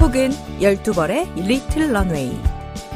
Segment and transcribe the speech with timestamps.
[0.00, 2.38] 혹은 12벌의 리틀 런웨이.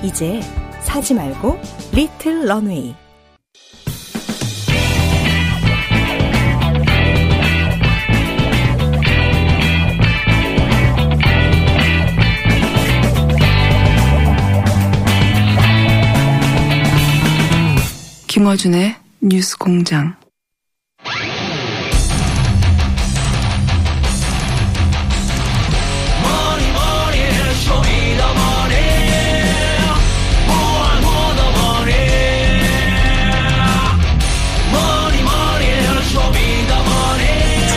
[0.03, 0.41] 이제
[0.81, 1.59] 사지 말고
[1.93, 2.95] 리틀 런웨이.
[18.27, 20.20] 김어준의 뉴스 공장.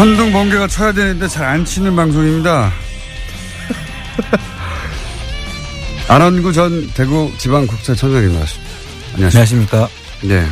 [0.03, 2.69] 천둥 번개가 쳐야 되는데 잘 안 치는 방송입니다.
[6.09, 8.73] 안원구 전 대구 지방국세청장님 나왔습니다.
[9.13, 9.87] 안녕하십니까.
[10.21, 10.27] 안녕하십니까.
[10.27, 10.45] 네.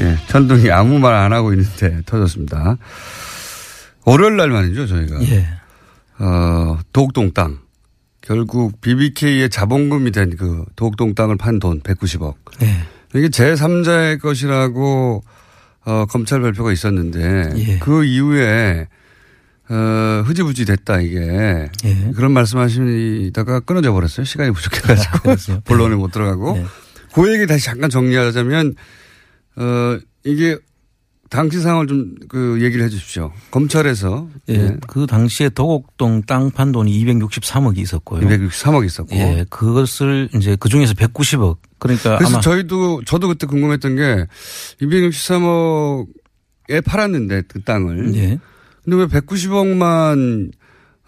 [0.04, 2.76] 예, 천둥이 아무 말 안 하고 있는데 터졌습니다.
[4.04, 5.22] 월요일 날 말이죠, 저희가.
[5.30, 5.46] 예.
[6.18, 7.60] 어, 도곡동 땅.
[8.20, 12.34] 결국 BBK의 자본금이 된 그 도곡동 땅을 판 돈 190억.
[12.60, 12.82] 예.
[13.14, 15.22] 이게 제3자의 것이라고
[15.84, 17.78] 어, 검찰 발표가 있었는데 예.
[17.78, 18.88] 그 이후에
[19.70, 22.12] 어, 흐지부지 됐다 이게 예.
[22.14, 24.24] 그런 말씀하시다가 끊어져 버렸어요.
[24.24, 25.60] 시간이 부족해가지고 아?
[25.64, 26.64] 본론에 못 들어가고 네.
[27.14, 28.74] 그 얘기 다시 잠깐 정리하자면
[29.56, 30.58] 어, 이게
[31.30, 33.32] 당시 상황을 좀 그 얘기를 해 주십시오.
[33.50, 34.58] 검찰에서 예.
[34.58, 34.76] 네.
[34.86, 38.26] 그 당시에 도곡동 땅 판 돈이 263억이 있었고요.
[38.26, 39.44] 263억 있었고 예.
[39.50, 41.58] 그것을 이제 그 중에서 190억.
[41.78, 44.26] 그러니까 그래서 저희도 저도 그때 궁금했던 게
[44.80, 48.38] 263억에 팔았는데 그 땅을 예.
[48.84, 50.50] 근데 왜 190억만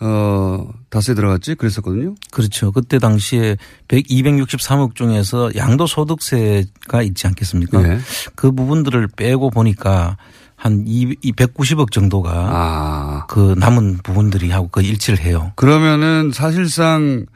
[0.00, 1.54] 어 다스에 들어갔지?
[1.56, 2.14] 그랬었거든요.
[2.30, 2.72] 그렇죠.
[2.72, 3.56] 그때 당시에
[3.88, 7.82] 100, 263억 중에서 양도소득세가 있지 않겠습니까?
[7.88, 7.98] 예.
[8.34, 10.16] 그 부분들을 빼고 보니까
[10.56, 13.00] 한 2, 190억 정도가 아
[13.30, 15.52] 그 남은 부분들이 하고 그 일치를 해요.
[15.54, 17.26] 그러면은 사실상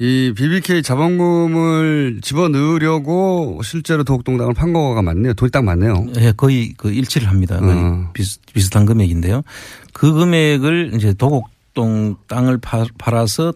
[0.00, 5.34] 이 BBK 자본금을 집어넣으려고 실제로 도곡동당을 판 거가 맞네요.
[5.34, 6.06] 돈이 딱 맞네요.
[6.20, 7.58] 예, 거의 그 일치를 합니다.
[7.58, 8.10] 거의 어.
[8.14, 9.42] 비슷, 비슷한 금액인데요.
[9.92, 13.52] 그 금액을 이제 도곡 동 땅을 파, 팔아서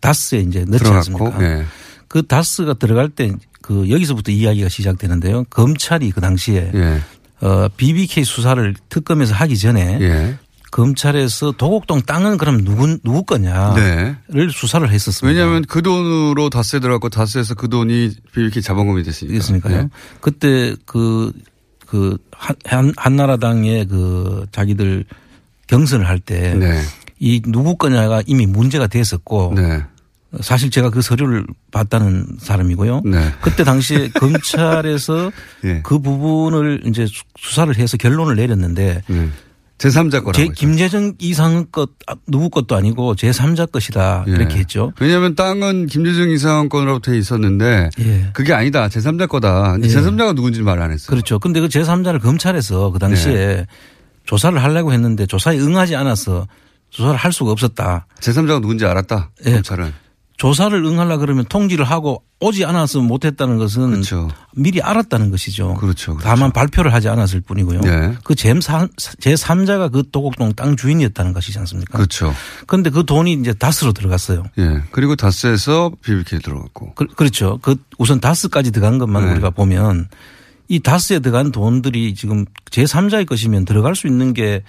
[0.00, 1.26] 다스에 이제 넣지 들어갔고.
[1.26, 1.42] 않습니까?
[1.44, 1.64] 예.
[2.08, 3.32] 그 다스가 들어갈 때
[3.66, 5.42] 그 여기서부터 이야기가 시작되는데요.
[5.50, 7.00] 검찰이 그 당시에 예.
[7.44, 10.38] 어, BBK 수사를 특검에서 하기 전에 예.
[10.70, 14.48] 검찰에서 도곡동 땅은 그럼 누구 누구 거냐를 네.
[14.52, 15.26] 수사를 했었습니다.
[15.36, 19.36] 왜냐하면 그 돈으로 다스에 들어갔고 다스에서 그 돈이 BBK 자본금이 됐으니까.
[19.36, 19.76] 있으니까요.
[19.78, 19.88] 예.
[20.20, 21.32] 그때 그,
[21.86, 25.04] 그, 한, 한, 한나라당의 그 자기들
[25.66, 26.54] 경선을 할 때.
[26.54, 26.80] 네.
[27.18, 29.52] 이 누구 거냐가 이미 문제가 됐었고.
[29.56, 29.82] 네.
[30.42, 33.02] 사실 제가 그 서류를 봤다는 사람이고요.
[33.06, 33.32] 네.
[33.40, 35.30] 그때 당시에 검찰에서
[35.64, 35.80] 예.
[35.82, 39.28] 그 부분을 이제 수- 수사를 해서 결론을 내렸는데 네.
[39.78, 40.32] 제3자 거라고.
[40.32, 40.48] 제.
[40.48, 44.32] 김재정 이상 것 아, 누구 것도 아니고 제3자 것이다 예.
[44.32, 44.92] 이렇게 했죠.
[45.00, 48.26] 왜냐하면 땅은 김재정 이사원 건으로 돼 있었는데 예.
[48.34, 48.88] 그게 아니다.
[48.88, 49.72] 제3자 거다.
[49.72, 49.92] 근데 예.
[49.94, 51.06] 제3자가 누군지 말 안 했어요.
[51.08, 51.38] 그렇죠.
[51.38, 53.66] 근데 그 제3자를 검찰에서 그 당시에 네.
[54.24, 56.46] 조사를 하려고 했는데 조사에 응하지 않아서
[56.96, 58.06] 조사를 할 수가 없었다.
[58.20, 59.30] 제3자가 누군지 알았다.
[59.44, 59.52] 예.
[59.52, 59.92] 검찰은.
[60.38, 64.28] 조사를 응하려 그러면 통지를 하고 오지 않아서 못했다는 것은 그렇죠.
[64.54, 65.74] 미리 알았다는 것이죠.
[65.74, 66.12] 그렇죠.
[66.12, 66.28] 그렇죠.
[66.28, 67.80] 다만 발표를 하지 않았을 뿐이고요.
[67.80, 68.14] 네.
[68.22, 71.96] 그 제3, 제3자가 그 도곡동 땅 주인이었다는 것이지 않습니까?
[71.96, 72.34] 그렇죠.
[72.66, 74.44] 그런데 그 돈이 이제 다스로 들어갔어요.
[74.58, 74.82] 예.
[74.90, 76.94] 그리고 다스에서 BBK 들어갔고.
[76.94, 77.58] 그, 그렇죠.
[77.62, 79.32] 그 우선 다스까지 들어간 것만 네.
[79.32, 80.08] 우리가 보면
[80.68, 84.62] 이 다스에 들어간 돈들이 지금 제3자의 것이면 들어갈 수 있는 게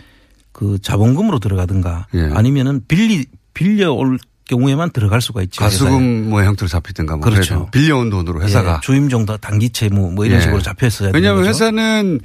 [0.58, 2.32] 그 자본금으로 들어가든가 예.
[2.34, 5.62] 아니면은 빌리 빌려올 경우에만 들어갈 수가 있죠.
[5.62, 7.70] 가수금 뭐 형태로 잡히든가 뭐 그렇죠.
[7.72, 8.78] 빌려온 돈으로 회사가.
[8.78, 10.42] 예, 주임정도 단기채무 뭐 이런 예.
[10.42, 11.46] 식으로 잡혔어야 왜냐하면.
[11.46, 12.22] 회사는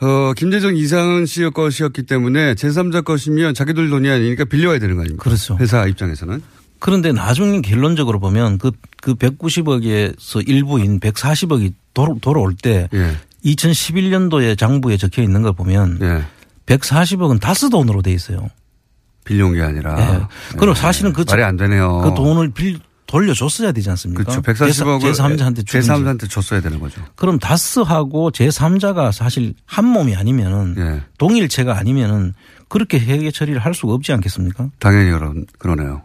[0.00, 5.24] 어, 김재정 이상은 씨의 것이었기 때문에 제3자 것이면 자기들 돈이 아니니까 빌려와야 되는 거 아닙니까?
[5.24, 5.56] 그렇죠.
[5.58, 6.40] 회사 입장에서는.
[6.78, 8.70] 그런데 나중에 결론적으로 보면 그,
[9.02, 13.16] 그 190억에서 일부인 140억이 돌아, 돌아올 때 예.
[13.44, 16.35] 2011년도에 장부에 적혀 있는 걸 보면 예.
[16.66, 18.48] 140억은 다스 돈으로 돼 있어요.
[19.24, 19.98] 빌려온 게 아니라.
[19.98, 20.56] 예.
[20.58, 22.00] 그럼 사실은 그 말이 안 되네요.
[22.02, 24.24] 그 돈을 빌 돌려줬어야 되지 않습니까?
[24.24, 24.42] 그렇죠.
[24.42, 25.88] 140억을 제3자한테 주든지.
[25.88, 27.00] 제3자한테 줬어야 되는 거죠.
[27.14, 31.02] 그럼 다스하고 제3자가 사실 한 몸이 아니면은 예.
[31.18, 32.34] 동일체가 아니면은
[32.68, 34.70] 그렇게 회계 처리를 할 수가 없지 않겠습니까?
[34.80, 36.02] 당연히 그런, 그러네요.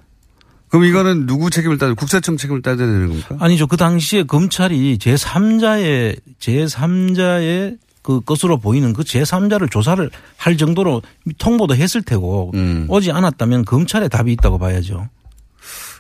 [0.70, 3.36] 그럼 이거는 누구 책임을 따져, 국세청 책임을 따져야 되는 겁니까?
[3.40, 3.66] 아니죠.
[3.66, 11.02] 그 당시에 검찰이 제3자의, 제3자의 그 것으로 보이는 그 제3자를 조사를 할 정도로
[11.38, 12.86] 통보도 했을 테고 음.
[12.90, 15.08] 오지 않았다면 검찰에 답이 있다고 봐야죠.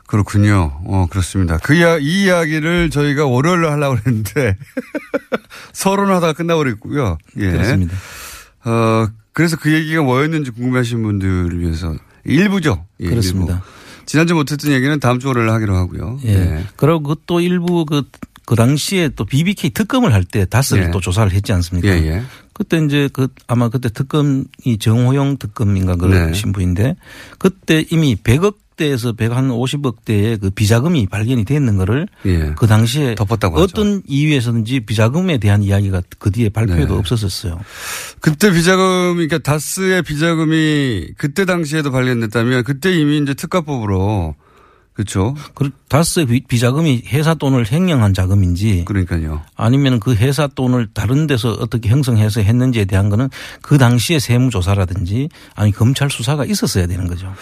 [0.07, 0.81] 그렇군요.
[0.85, 1.57] 어, 그렇습니다.
[1.57, 4.57] 그 이야, 이 이야기를 저희가 월요일로 하려고 했는데
[5.71, 7.17] 서론하다가 끝나버렸고요.
[7.37, 7.51] 예.
[7.51, 7.95] 그렇습니다.
[8.65, 11.95] 어, 그래서 그 얘기가 뭐였는지 궁금해하시는 분들을 위해서
[12.25, 12.85] 일부죠.
[12.99, 13.53] 예, 그렇습니다.
[13.53, 13.65] 일부.
[14.05, 16.19] 지난주 못했던 얘기는 다음 주 월요일 하기로 하고요.
[16.25, 16.65] 예.
[16.75, 18.03] 그리고 또 일부 그,
[18.51, 20.91] 그 당시에 또 BBK 특검을 할 때 다스를 예.
[20.91, 21.87] 또 조사를 했지 않습니까?
[21.87, 22.21] 예, 예.
[22.51, 26.33] 그때 이제 그 아마 그때 특검이 정호영 특검인가 그 네.
[26.33, 26.97] 신부인데
[27.37, 32.51] 그때 이미 100억 대에서 100한 50억 대의 그 비자금이 발견이 됐는 거를 예.
[32.57, 33.63] 그 당시에 덮었다고 하죠.
[33.63, 36.99] 어떤 이유에서든지 비자금에 대한 이야기가 그 뒤에 발표에도 네.
[36.99, 37.57] 없었었어요.
[38.19, 44.35] 그때 비자금, 그러니까 다스의 비자금이 그때 당시에도 발견됐다면 그때 이미 이제 특가법으로
[45.01, 45.35] 그렇죠.
[45.55, 49.41] 그 다스의 비- 비자금이 회사 돈을 횡령한 자금인지 그러니까요.
[49.55, 53.29] 아니면 그 회사 돈을 다른 데서 어떻게 형성해서 했는지에 대한 거는
[53.61, 57.33] 그 당시에 세무 조사라든지 아니 검찰 수사가 있었어야 되는 거죠.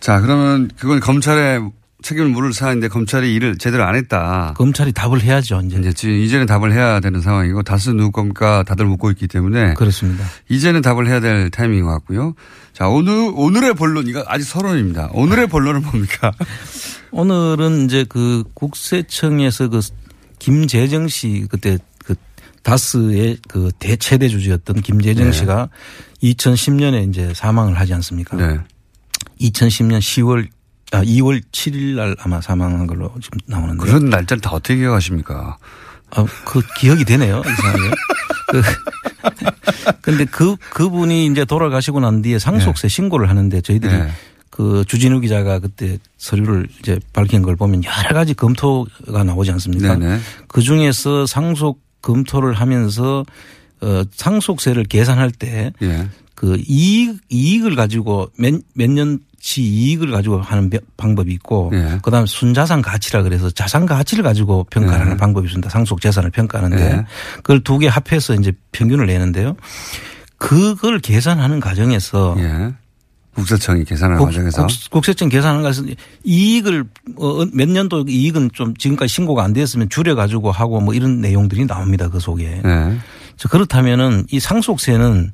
[0.00, 1.60] 자, 그러면 그건 검찰에
[2.04, 4.52] 책임을 물을 사안인데 검찰이 일을 제대로 안 했다.
[4.58, 5.62] 검찰이 답을 해야죠.
[5.64, 5.78] 이제.
[5.78, 10.24] 이제 이제는 답을 해야 되는 상황이고 다스 누구 겁니까 다들 묻고 있기 때문에 그렇습니다.
[10.50, 12.34] 이제는 답을 해야 될 타이밍인 것 같고요.
[12.74, 15.10] 자, 오늘, 오늘의 본론, 이거 아직 서론입니다.
[15.12, 16.30] 오늘의 본론은 뭡니까?
[17.10, 19.80] 오늘은 이제 그 국세청에서 그
[20.38, 22.14] 김재정 씨 그때 그
[22.62, 25.32] 다스의 그 대최대 주주였던 김재정 네.
[25.32, 25.70] 씨가
[26.22, 28.36] 2010년에 이제 사망을 하지 않습니까?
[28.36, 28.58] 네.
[29.40, 30.48] 2010년 10월
[30.94, 33.84] 아 2월 7일 날 아마 사망한 걸로 지금 나오는데.
[33.84, 35.56] 그런 날짜를 다 어떻게 기억하십니까?
[36.10, 37.42] 아, 그 기억이 되네요.
[37.46, 37.90] 이상하게.
[38.48, 38.62] 그
[40.00, 44.08] 근데 그 그분이 이제 돌아가시고 난 뒤에 상속세 신고를 하는데 저희들이 네.
[44.50, 49.96] 그 주진우 기자가 그때 서류를 이제 밝힌 걸 보면 여러 가지 검토가 나오지 않습니까?
[49.96, 50.20] 네네.
[50.46, 53.24] 그 중에서 상속 검토를 하면서
[53.80, 56.08] 어 상속세를 계산할 때 예.
[56.34, 61.98] 그 이익 이익을 가지고 몇, 몇 년 치 이익을 가지고 하는 벼- 방법이 있고 예.
[62.02, 65.16] 그다음에 순자산 가치라 그래서 자산 가치를 가지고 평가하는 예.
[65.18, 65.68] 방법이 있습니다.
[65.68, 67.04] 상속 재산을 평가하는데 예.
[67.36, 69.54] 그걸 두 개 합해서 이제 평균을 내는데요.
[70.38, 72.72] 그걸 계산하는 과정에서 예.
[73.34, 74.66] 국세청이 계산하는 국, 과정에서.
[74.90, 75.88] 국, 세청 계산하는 것에서
[76.24, 76.84] 이익을
[77.16, 81.66] 어, 몇 년도 이익은 좀 지금까지 신고가 안 됐으면 줄여 가지고 하고 뭐 이런 내용들이
[81.66, 82.08] 나옵니다.
[82.08, 82.62] 그 속에.
[82.64, 82.98] 네.
[83.36, 85.32] 자, 그렇다면은 이 상속세는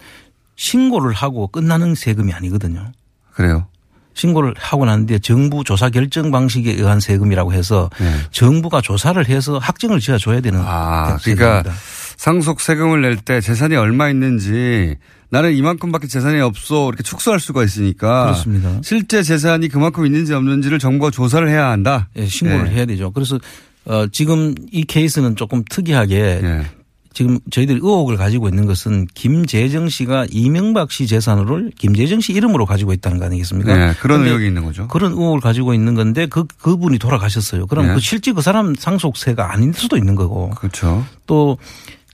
[0.57, 2.91] 신고를 하고 끝나는 세금이 아니거든요.
[3.35, 3.67] 그래요.
[4.15, 8.13] 신고를 하고 난 뒤에 정부 조사 결정 방식에 의한 세금이라고 해서 네.
[8.33, 11.63] 정부가 조사를 해서 확정을 지어 줘야 되는 아, 세금입니다.
[11.63, 11.73] 그러니까
[12.17, 14.97] 상속 세금을 낼 때 재산이 얼마 있는지
[15.31, 18.79] 나는 이만큼밖에 재산이 없어 이렇게 축소할 수가 있으니까 그렇습니다.
[18.83, 22.09] 실제 재산이 그만큼 있는지 없는지를 정부가 조사를 해야 한다.
[22.17, 22.77] 예, 신고를 예.
[22.77, 23.11] 해야 되죠.
[23.13, 23.39] 그래서
[23.85, 26.67] 어 지금 이 케이스는 조금 특이하게 예.
[27.13, 32.93] 지금 저희들이 의혹을 가지고 있는 것은 김재정 씨가 이명박 씨 재산을 김재정 씨 이름으로 가지고
[32.93, 33.89] 있다는 거 아니겠습니까?
[33.89, 34.87] 예, 그런 의혹이 있는 거죠.
[34.89, 37.67] 그런 의혹을 가지고 있는 건데 그 그분이 돌아가셨어요.
[37.67, 37.95] 그럼 네.
[37.95, 41.05] 그 실제 그 사람 상속세가 아닐 수도 있는 거고 그렇죠.
[41.27, 41.59] 또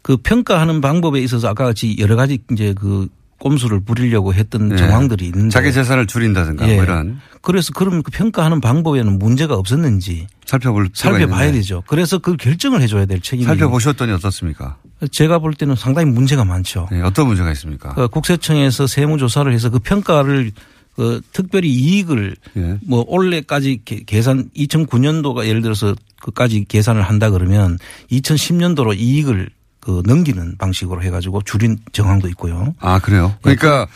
[0.06, 3.08] 그 평가하는 방법에 있어서 아까 같이 여러 가지 이제 그
[3.38, 4.76] 꼼수를 부리려고 했던 예.
[4.76, 6.74] 정황들이 있는데 자기 재산을 줄인다든가 예.
[6.76, 11.58] 뭐 이런 그래서 그럼 그 평가하는 방법에는 문제가 없었는지 살펴볼 살펴봐야 있는데.
[11.60, 11.82] 되죠.
[11.86, 14.78] 그래서 그 결정을 해줘야 될 책임이 살펴보셨더니 어떻습니까?
[15.10, 16.88] 제가 볼 때는 상당히 문제가 많죠.
[16.92, 17.94] 예, 어떤 문제가 있습니까?
[17.94, 20.52] 그 국세청에서 세무조사를 해서 그 평가를
[20.96, 22.78] 그 특별히 이익을 예.
[22.86, 27.78] 뭐 올해까지 계- 계산 2009년도가 예를 들어서 그까지 계산을 한다 그러면
[28.10, 29.50] 2010년도로 이익을
[29.86, 32.74] 그 넘기는 방식으로 해가지고 줄인 정황도 있고요.
[32.80, 33.32] 아 그래요.
[33.46, 33.86] 예, 그러니까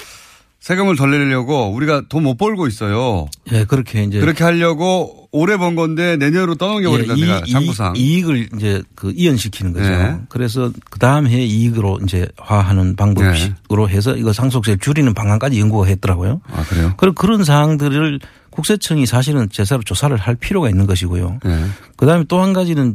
[0.61, 3.27] 세금을 덜 내려고 우리가 돈 못 벌고 있어요.
[3.51, 7.95] 예, 그렇게 이제 그렇게 하려고 올해 번 건데 내년으로 떠넘겨 버린다 예, 내가 이- 장부상.
[7.97, 9.89] 이- 이익을 이제 그 이연시키는 거죠.
[9.89, 10.17] 네.
[10.29, 16.41] 그래서 그 다음 해 이익으로 이제 화하는 방법으로 해서 이거 상속세를 줄이는 방안까지 연구가 했더라고요.
[16.53, 16.95] 아 그래요?
[16.99, 18.21] 그런 그런 사항들을
[18.51, 21.41] 국세청이 사실은 제대로 조사를 할 필요가 있는 것이고요.
[21.47, 21.65] 예.
[21.97, 22.95] 그 다음에 또 한 가지는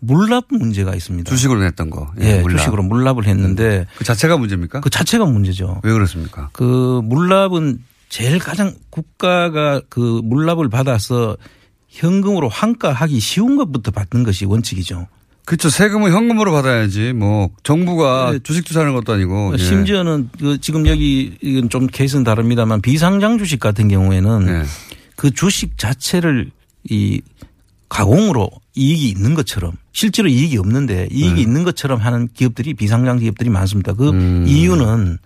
[0.00, 1.28] 물납 문제가 있습니다.
[1.28, 2.12] 주식으로 냈던 거.
[2.20, 2.58] 예, 물납.
[2.58, 4.80] 주식으로 물납을 했는데 그 자체가 문제입니까?
[4.80, 5.80] 그 자체가 문제죠.
[5.82, 6.50] 왜 그렇습니까?
[6.52, 11.36] 그 물납은 제일 가장 국가가 그 물납을 받아서
[11.88, 15.08] 현금으로 환가하기 쉬운 것부터 받는 것이 원칙이죠.
[15.44, 15.70] 그렇죠.
[15.70, 17.14] 세금은 현금으로 받아야지.
[17.14, 18.38] 뭐 정부가 네.
[18.42, 19.54] 주식 투자하는 것도 아니고.
[19.54, 19.58] 예.
[19.58, 24.62] 심지어는 그 지금 여기 이건 좀 케이스는 다릅니다만 비상장 주식 같은 경우에는 예.
[25.16, 26.50] 그 주식 자체를
[26.90, 27.22] 이
[27.88, 31.40] 가공으로 이익이 있는 것처럼 실제로 이익이 없는데 이익이 네.
[31.40, 33.94] 있는 것처럼 하는 기업들이 비상장 기업들이 많습니다.
[33.94, 34.44] 그 음.
[34.46, 35.18] 이유는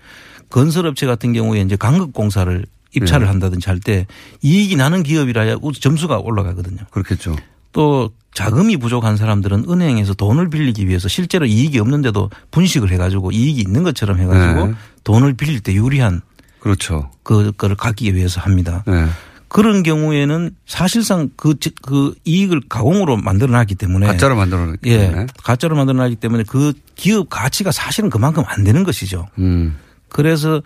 [0.49, 2.65] 건설업체 같은 경우에 이제 강극공사를
[2.95, 3.29] 입찰을 네.
[3.31, 4.07] 한다든지 할 때
[4.41, 6.79] 이익이 나는 기업이라야 점수가 올라가거든요.
[6.91, 7.37] 그렇겠죠.
[7.73, 13.83] 또 자금이 부족한 사람들은 은행에서 돈을 빌리기 위해서 실제로 이익이 없는데도 분식을 해가지고 이익이 있는
[13.83, 14.75] 것처럼 해가지고 네.
[15.05, 16.23] 돈을 빌릴 때 유리한
[16.61, 17.11] 그렇죠.
[17.25, 18.85] 그거를 갖기 위해서 합니다.
[18.87, 19.07] 네.
[19.53, 24.99] 그런 경우에는 사실상 그, 지- 그 이익을 가공으로 만들어 놨기 때문에 가짜로 만들어냈기 예.
[24.99, 25.27] 때문에.
[25.45, 29.29] 가짜로 만들어 놨기 때문에 그 기업 가치가 사실은 그만큼 안 되는 것이죠.
[29.39, 29.77] 음.
[30.09, 30.63] 그래서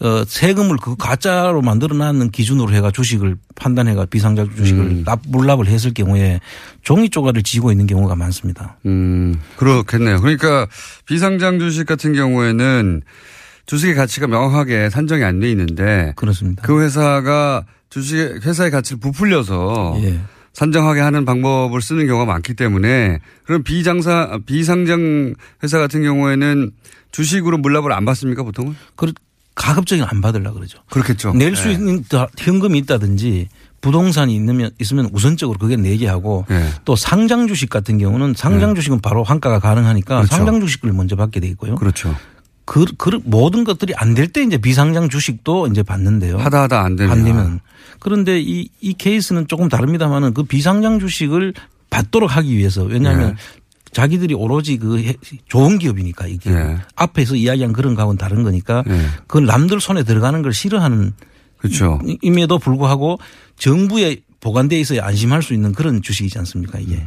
[0.00, 5.04] 어 세금을 그 가짜로 만들어 놨는 기준으로 해가 주식을 판단해가 비상장 주식을 음.
[5.04, 6.40] 납 물납을 했을 경우에
[6.80, 8.78] 종이 쪼가리를 지고 있는 경우가 많습니다.
[8.86, 10.18] 음, 그렇겠네요.
[10.22, 10.66] 그러니까
[11.04, 13.02] 비상장 주식 같은 경우에는
[13.70, 16.60] 주식의 가치가 명확하게 산정이 안 돼 있는데 그렇습니다.
[16.62, 20.18] 그 회사가 주식 회사의 가치를 부풀려서 예.
[20.54, 26.72] 산정하게 하는 방법을 쓰는 경우가 많기 때문에 그럼 비장사 비상장 회사 같은 경우에는
[27.12, 28.74] 주식으로 물납을 안 받습니까 보통은?
[28.96, 29.12] 그
[29.54, 30.80] 가급적이면 안 받으려 그러죠.
[30.90, 31.32] 그렇겠죠.
[31.34, 31.72] 낼수 예.
[31.74, 33.48] 있는 다- 현금이 있다든지
[33.80, 36.66] 부동산이 있으면 있으면 우선적으로 그게 내게 하고 예.
[36.84, 40.34] 또 상장 주식 같은 경우는 상장 주식은 바로 환가가 가능하니까 그렇죠.
[40.36, 41.76] 상장 주식을 먼저 받게 돼 있고요.
[41.76, 42.14] 그렇죠.
[42.70, 46.38] 그, 그 모든 것들이 안 될 때 이제 비상장 주식도 이제 받는데요.
[46.38, 47.60] 하다 하다 안 되면 안 되면.
[47.98, 51.52] 그런데 이, 이 케이스는 조금 다릅니다만은 그 비상장 주식을
[51.90, 53.34] 받도록 하기 위해서 왜냐하면 네.
[53.92, 55.16] 자기들이 오로지 그 해-
[55.48, 56.76] 좋은 기업이니까 이게 네.
[56.94, 59.04] 앞에서 이야기한 그런 거하고는 다른 거니까 네.
[59.26, 61.12] 그 남들 손에 들어가는 걸 싫어하는
[61.58, 61.98] 그렇죠.
[62.22, 63.18] 임에도 불구하고
[63.56, 67.04] 정부에 보관돼 있어야 안심할 수 있는 그런 주식이지 않습니까 이게.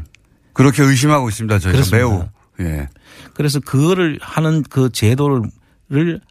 [0.51, 1.57] 그렇게 의심하고 있습니다.
[1.59, 1.97] 저희가 그렇습니다.
[1.97, 2.23] 매우.
[2.59, 2.87] 예.
[3.33, 5.41] 그래서 그거를 하는 그 제도를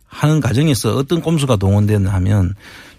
[0.07, 2.55] 하는 과정에서 어떤 꼼수가 동원됐나 하면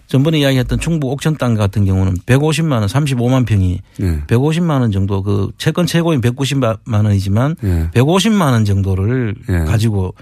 [0.06, 4.20] 전번에 이야기했던 충북 옥천 땅 같은 경우는 150만 원, 35만 평이 예.
[4.26, 7.90] 150만 원 정도 그 채권 최고인 190만 원이지만 예.
[7.94, 9.58] 150만 원 정도를 예.
[9.60, 10.14] 가지고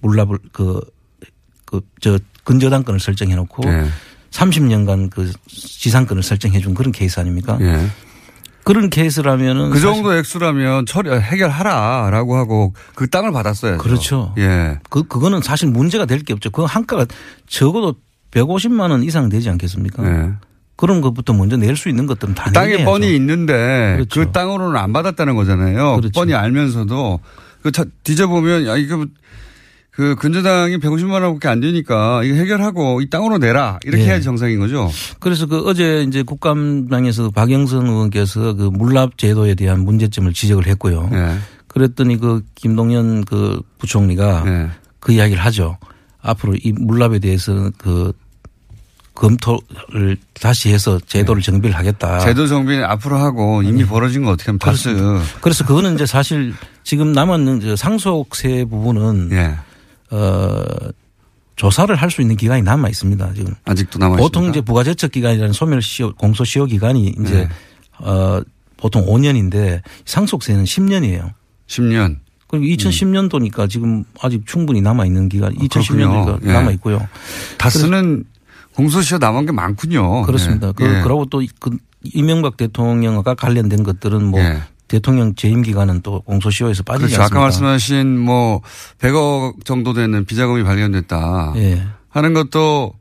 [0.00, 0.80] 물납을 그
[1.70, 3.84] 그 저 근저당권을 설정해 놓고 예.
[4.30, 7.58] 30년간 그 지상권을 설정해 준 그런 케이스 아닙니까?
[8.68, 8.72] 예.
[8.74, 13.78] 그런 케이스라면은 그 정도 액수라면 처리 해결하라라고 하고 그 땅을 받았어요.
[13.78, 14.34] 그렇죠.
[14.38, 14.78] 예.
[14.90, 16.50] 그 그거는 사실 문제가 될 게 없죠.
[16.50, 17.06] 그 한가가
[17.46, 17.94] 적어도
[18.32, 20.04] 150만 원 이상 되지 않겠습니까?
[20.04, 20.32] 예.
[20.76, 23.16] 그런 것부터 먼저 낼 수 있는 것들은 다 땅에 내게 뻔히 해야죠.
[23.16, 24.20] 있는데 그렇죠.
[24.20, 25.96] 그 땅으로는 안 받았다는 거잖아요.
[25.96, 26.10] 그렇죠.
[26.14, 27.20] 뻔히 알면서도
[27.62, 29.04] 그 차- 뒤져보면 야 이거
[29.98, 34.06] 그 근저당이 150만 원밖에 안 되니까 이거 해결하고 이 땅으로 내라 이렇게 예.
[34.06, 34.88] 해야지 정상인 거죠.
[35.18, 41.10] 그래서 그 어제 이제 국감장에서 박영선 의원께서 그 물납 제도에 대한 문제점을 지적을 했고요.
[41.14, 41.38] 예.
[41.66, 44.70] 그랬더니 그 김동연 그 부총리가 예.
[45.00, 45.78] 그 이야기를 하죠.
[46.22, 48.12] 앞으로 이 물납에 대해서 그
[49.14, 52.18] 검토를 다시 해서 제도를 정비를 하겠다.
[52.18, 52.24] 네.
[52.24, 54.94] 제도 정비는 앞으로 하고 이미 벌어진 거 어떻게 하면 다스.
[55.40, 59.56] 그래서 그거는 이제 사실 지금 남았는 저 상속세 부분은 예.
[60.10, 60.64] 어
[61.56, 63.32] 조사를 할 수 있는 기간이 남아 있습니다.
[63.34, 64.50] 지금 아직도 남아 보통 있습니다.
[64.50, 67.48] 이제 부가제척 기간이라는 소멸 시효 공소 시효 기간이 이제 네.
[67.98, 68.40] 어
[68.76, 71.32] 보통 5년인데 상속세는 10년이에요.
[71.66, 72.18] 10년.
[72.46, 76.24] 그리고 2010년도니까 지금 아직 충분히 남아 있는 기간, 2010년도니까 음.
[76.24, 76.50] 그렇군요.
[76.50, 76.52] 예.
[76.54, 77.06] 남아 있고요.
[77.58, 78.24] 다스는
[78.74, 80.22] 공소시효 남은 게 많군요.
[80.22, 80.68] 그렇습니다.
[80.68, 80.72] 예.
[80.72, 81.02] 그, 예.
[81.02, 84.62] 그러고 또 그 이명박 대통령과 관련된 것들은 뭐 예.
[84.88, 87.22] 대통령 재임 기간은 또 공소시효에서 빠지지 그렇죠.
[87.22, 87.66] 아까 않습니까?
[87.68, 88.62] 말씀하신 뭐
[88.98, 91.86] 100억 정도 되는 비자금이 발견됐다 예.
[92.08, 92.94] 하는 것도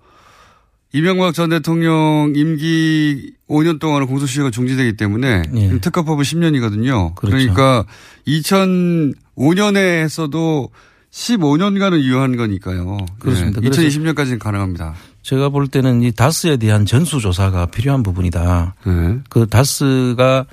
[0.93, 5.79] 이명박 전 대통령 임기 5년 동안은 공소시효가 중지되기 때문에 예.
[5.79, 7.15] 특허법은 10년이거든요.
[7.15, 7.37] 그 그렇죠.
[7.37, 7.85] 러니까
[8.27, 10.69] 2005년에 했어도
[11.11, 12.97] 15년간은 유효한 거니까요.
[13.19, 13.61] 그렇습니다.
[13.63, 13.69] 예.
[13.69, 14.93] 그래서 2020년까지는 가능합니다.
[15.23, 18.75] 제가 볼 때는 이 다스에 대한 전수조사가 필요한 부분이다.
[18.85, 19.19] 네.
[19.29, 20.45] 그 다스가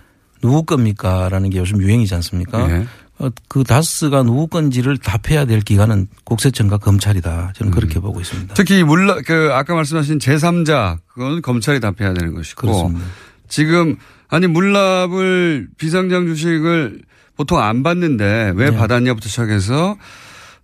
[0.45, 2.71] 누구 겁니까 라는 게 요즘 유행이지 않습니까?
[2.71, 2.87] 예.
[3.19, 7.55] 어, 그 다스가 누구 건지를 답해야 될 기관은 국세청과 검찰이다.
[7.55, 7.75] 저는 음.
[7.75, 8.53] 그렇게 보고 있습니다.
[8.53, 13.07] 특히 물라 그 아까 말씀하신 제3자 그건 검찰이 답해야 되는 것이고 그렇습니다.
[13.49, 13.97] 지금
[14.29, 17.01] 아니 물납을 비상장 주식을
[17.37, 18.77] 보통 안 받는데 왜 네.
[18.77, 19.97] 받았냐부터 시작해서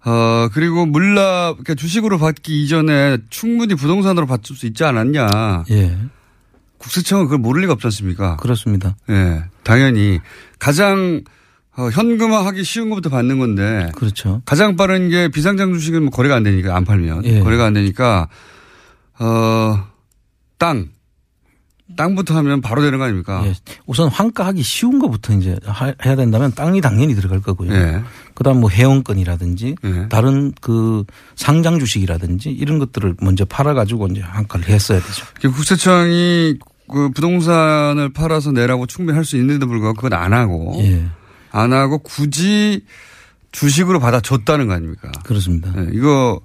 [0.05, 5.97] 어 그리고 물납 그러니까 주식으로 받기 이전에 충분히 부동산으로 받을 수 있지 않았냐 예,
[6.81, 8.37] 국세청은 그걸 모를 리가 없지 않습니까?
[8.37, 8.97] 그렇습니다.
[9.09, 10.19] 예 당연히
[10.59, 11.23] 가장
[11.77, 14.43] 어, 현금화하기 쉬운 것부터 받는 건데 그렇죠.
[14.45, 17.41] 가장 빠른 게 비상장 주식은 뭐 거래가 안 되니까 안 팔면 예.
[17.41, 18.29] 거래가 안 되니까
[19.19, 19.79] 어
[20.59, 20.89] 땅.
[21.97, 23.43] 땅부터 하면 바로 되는 거 아닙니까?
[23.47, 23.53] 예.
[23.85, 27.73] 우선 환가하기 쉬운 것부터 이제 하- 해야 된다면 땅이 당연히 들어갈 거고요.
[27.73, 28.01] 예.
[28.35, 30.09] 그다음 뭐 회원권이라든지 예.
[30.09, 31.03] 다른 그
[31.35, 35.27] 상장 주식이라든지 이런 것들을 먼저 팔아 가지고 이제 환가를 했어야 되죠.
[35.53, 36.59] 국세청이
[36.93, 41.05] 그 부동산을 팔아서 내라고 충분히 할 수 있는데도 불구하고 그건 안 하고 예,
[41.53, 42.85] 안 하고 굳이
[43.53, 45.11] 주식으로 받아줬다는 거 아닙니까?
[45.25, 45.73] 그렇습니다.
[45.77, 46.41] 예, 이거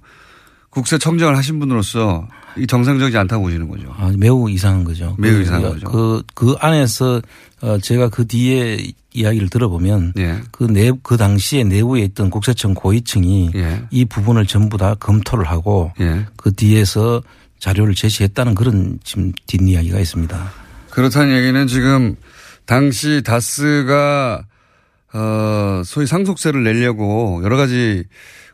[0.69, 3.93] 국세청장을 하신 분으로서 이 정상적이지 않다고 보시는 거죠.
[3.97, 5.15] 아, 매우 이상한 거죠.
[5.17, 5.87] 매우 그, 이상한 거죠.
[5.87, 7.21] 그, 그 안에서
[7.61, 8.77] 어, 제가 그 뒤에
[9.13, 10.41] 이야기를 들어보면 예.
[10.51, 13.83] 그 내, 그 당시에 내부에 있던 국세청 고위층이 예.
[13.91, 16.25] 이 부분을 전부 다 검토를 하고 예.
[16.35, 17.21] 그 뒤에서
[17.65, 20.51] 자료를 제시했다는 그런 지금 뒷이야기가 있습니다.
[20.91, 22.15] 그렇다는 얘기는 지금
[22.65, 24.45] 당시 다스가
[25.11, 28.03] 어 소위 상속세를 내려고 여러 가지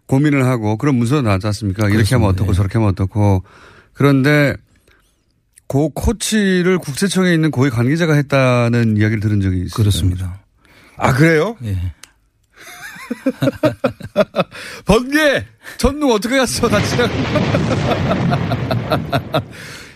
[0.06, 1.90] 고민을 하고 그런 문서가 나왔지 않습니까?
[1.90, 2.30] 이렇게 하면 그렇습니다.
[2.30, 2.56] 어떻고 예.
[2.56, 3.44] 저렇게 하면 어떻고
[3.92, 4.54] 그런데
[5.68, 9.76] 그 코치를 국세청에 있는 고위 관계자가 했다는 이야기를 들은 적이 있어요.
[9.76, 10.40] 그렇습니다.
[10.96, 11.58] 아 그래요?
[11.66, 11.78] 예.
[14.86, 15.46] 번개
[15.78, 17.10] 전누 어떻게 갔어 다치랑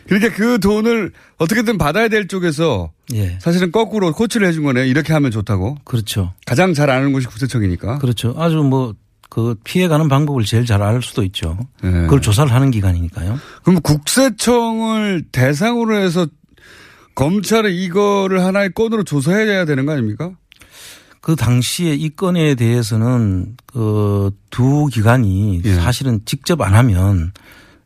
[0.07, 3.38] 그러니까 그 돈을 어떻게든 받아야 될 쪽에서 예.
[3.39, 6.34] 사실은 거꾸로 코치를 해준 거네 이렇게 하면 좋다고 그렇죠.
[6.45, 8.34] 가장 잘 아는 곳이 국세청이니까 그렇죠.
[8.38, 8.93] 아주 뭐
[9.36, 11.57] 그 피해가는 방법을 제일 잘 알 수도 있죠.
[11.84, 11.89] 예.
[11.89, 13.38] 그걸 조사를 하는 기관이니까요.
[13.63, 16.25] 그럼 국세청을 대상으로 해서
[17.15, 20.31] 검찰이 이거를 하나의 건으로 조사해야 되는 거 아닙니까?
[21.25, 25.74] 그 당시에 이 건에 대해서는 그 두 기관이 예.
[25.75, 27.34] 사실은 직접 안 하면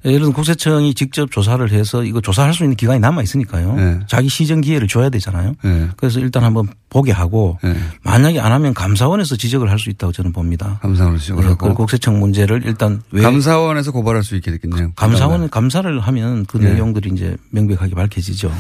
[0.06, 3.76] 예를 들어 국세청이 직접 조사를 해서 이거 조사할 수 있는 기간이 남아 있으니까요.
[3.80, 4.00] 예.
[4.08, 5.54] 자기 시정 기회를 줘야 되잖아요.
[5.64, 5.88] 예.
[5.96, 7.76] 그래서 일단 한번 보게 하고 예.
[8.04, 10.78] 만약에 안 하면 감사원에서 지적을 할 수 있다고 저는 봅니다.
[10.82, 14.92] 감사원에서 지적을 예, 하고 그 국세청 문제를 일단 왜 감사원에서 고발할 수 있게 됐겠네요.
[14.98, 16.74] 감사원 감사를 하면 그 예.
[16.74, 18.52] 내용들이 이제 명백하게 밝혀지죠.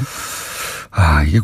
[0.91, 1.39] 아, 이게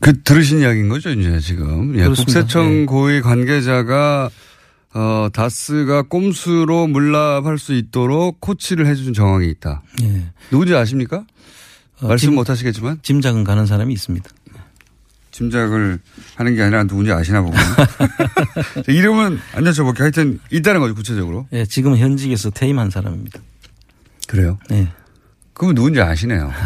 [0.00, 1.98] 그 들으신 이야기인 거죠, 이제 지금.
[1.98, 2.04] 예.
[2.06, 2.84] 국세청 예.
[2.86, 4.30] 고위 관계자가
[4.92, 9.82] 어, 다스가 꼼수로 물납할 수 있도록 코치를 해준 정황이 있다.
[10.02, 10.24] 예.
[10.50, 11.24] 누군지 아십니까?
[12.00, 14.28] 어, 말씀 짐- 못 하시겠지만 짐작은 가는 사람이 있습니다.
[15.30, 16.00] 짐작을
[16.34, 17.62] 하는 게 아니라 누군지 아시나 보군요.
[18.84, 20.00] 자, 이름은 안 여쭤볼게요.
[20.00, 21.46] 하여튼 있다는 거죠, 구체적으로.
[21.52, 23.38] 예, 지금 현직에서 퇴임한 사람입니다.
[24.26, 24.58] 그래요.
[24.72, 24.88] 예.
[25.54, 26.52] 그러면 누군지 아시네요.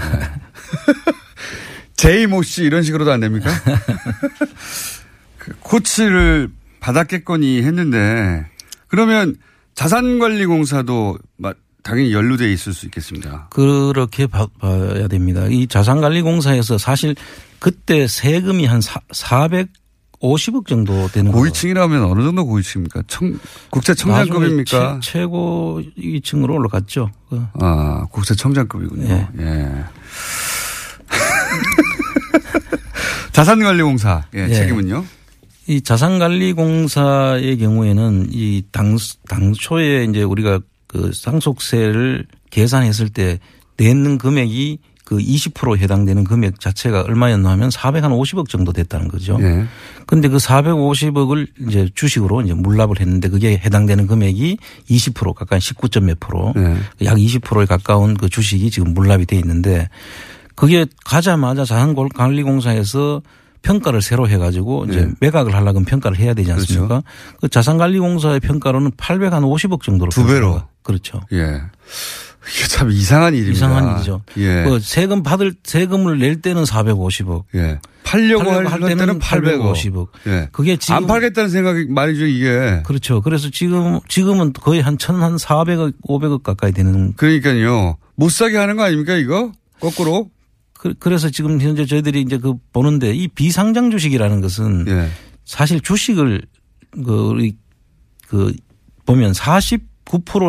[1.96, 2.02] 네.
[2.02, 3.50] 제이모 씨 이런 식으로도 안 됩니까?
[5.38, 8.46] 그 코치를 받았겠거니 했는데
[8.88, 9.36] 그러면
[9.74, 13.48] 자산관리공사도 마- 당연히 연루돼 있을 수 있겠습니다.
[13.50, 15.46] 그렇게 봐, 야 됩니다.
[15.48, 17.14] 이 자산관리공사에서 사실
[17.58, 21.38] 그때 세금이 한 사, 450억 정도 되는 거.
[21.38, 23.02] 고위층이라면 어느 정도 고위층입니까?
[23.06, 23.38] 청,
[23.70, 25.00] 국세청장급입니까?
[25.02, 27.10] 최, 최고 위층으로 올라갔죠.
[27.28, 29.06] 그 아, 국세청장급이군요.
[29.06, 29.28] 예.
[29.40, 29.84] 예.
[33.34, 34.54] 자산관리공사 예, 예.
[34.54, 35.04] 책임은요?
[35.66, 38.96] 이 자산관리공사의 경우에는 이 당,
[39.28, 43.40] 당초에 이제 우리가 그 상속세를 계산했을 때
[43.76, 49.36] 내는 금액이 그 20% 해당되는 금액 자체가 얼마였나 하면 450억 정도 됐다는 거죠.
[49.40, 49.64] 예.
[50.06, 56.20] 근데 그 450억을 이제 주식으로 이제 물납을 했는데 그게 해당되는 금액이 20% 가까이 19점 몇
[56.20, 56.76] 프로 네.
[57.02, 59.88] 약 20%에 가까운 그 주식이 지금 물납이 돼 있는데
[60.54, 63.22] 그게 가자마자 자산관리공사에서
[63.62, 65.12] 평가를 새로 해가지고 이제 네.
[65.20, 67.00] 매각을 하려면 평가를 해야 되지 않습니까?
[67.00, 67.38] 그렇죠.
[67.40, 70.62] 그 자산관리공사의 평가로는 850억 정도로 두 배로.
[70.82, 71.20] 그렇죠.
[71.32, 71.62] 예.
[72.46, 73.56] 이게 참 이상한 일입니다.
[73.56, 74.22] 이상한 일이죠.
[74.36, 74.64] 예.
[74.64, 77.44] 그 세금 받을 세금을 낼 때는 450억.
[77.54, 77.78] 예.
[78.04, 79.74] 팔려고 팔려고 할할 때는 때는 850억.
[79.74, 80.08] 850억.
[80.26, 80.48] 예.
[80.52, 82.82] 그게 지금 안 팔겠다는 생각이 말이죠, 이게.
[82.84, 83.22] 그렇죠.
[83.22, 87.96] 그래서 지금 지금은 거의 한천한 400억 500억 가까이 되는 그러니까요.
[88.14, 89.52] 못 사게 하는 거 아닙니까, 이거?
[89.80, 90.28] 거꾸로?
[90.84, 95.08] 그, 그래서 지금 현재 저희들이 이제 그 보는데 이 비상장 주식이라는 것은 예.
[95.46, 96.42] 사실 주식을
[97.02, 97.56] 그 우리
[98.28, 98.54] 그
[99.06, 99.80] 보면 49%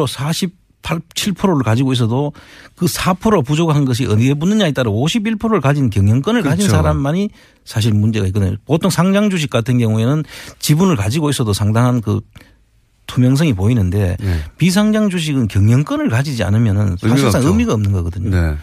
[0.05, 2.33] 48, 7%를 가지고 있어도
[2.75, 6.75] 그 4% 부족한 것이 어디에 붙느냐에 따라 51%를 가진 경영권을 가진 그렇죠.
[6.75, 7.29] 사람만이
[7.63, 8.57] 사실 문제가 있거든요.
[8.65, 10.25] 보통 상장 주식 같은 경우에는
[10.59, 12.19] 지분을 가지고 있어도 상당한 그
[13.07, 14.39] 투명성이 보이는데 예.
[14.57, 17.47] 비상장 주식은 경영권을 가지지 의미가 사실상 없죠.
[17.47, 18.29] 의미가 없는 거거든요.
[18.31, 18.57] 네.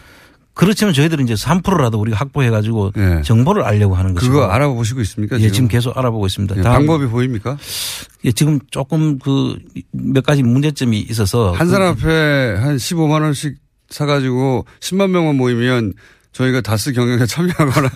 [0.55, 3.23] 그렇지만 저희들은 이제 3%라도 우리가 확보해 가지고 네.
[3.23, 4.33] 정보를 알려고 하는 것이고.
[4.33, 5.41] 그거 알아보시고 있습니까?
[5.41, 6.57] 예, 지금 계속 알아보고 있습니다.
[6.59, 7.57] 예, 방법이 보입니까?
[8.27, 9.57] 예, 지금 조금 그
[9.93, 13.57] 몇 가지 문제점이 있어서 한 그- 사람 앞에 한 15만 원씩
[13.89, 15.93] 사가지고 10만 명만 모이면
[16.33, 17.91] 저희가 다스 경영에 참여하거나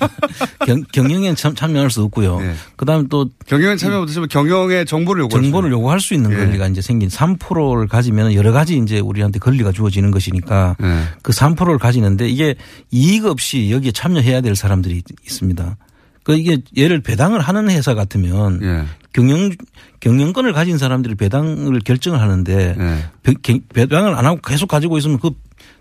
[0.66, 2.38] 경, 경영에 참, 참여할 수 없고요.
[2.42, 2.54] 예.
[2.76, 5.70] 그다음 또 경영에 참여 못하시면 경영의 정보를 요구할 수 정보를.
[5.72, 6.36] 요구할 수 있는 예.
[6.36, 11.02] 권리가 이제 생긴 3%를 가지면 여러 가지 이제 우리한테 권리가 주어지는 것이니까 예.
[11.22, 12.54] 그 3%를 가지는데 이게
[12.90, 15.76] 이익 없이 여기에 참여해야 될 사람들이 있습니다.
[16.22, 18.84] 그 이게 예를 배당을 하는 회사 같으면 예.
[19.14, 19.50] 경영
[20.00, 23.04] 경영권을 가진 사람들이 배당을 결정을 하는데 예.
[23.22, 25.30] 배- 개- 배당을 안 하고 계속 가지고 있으면 그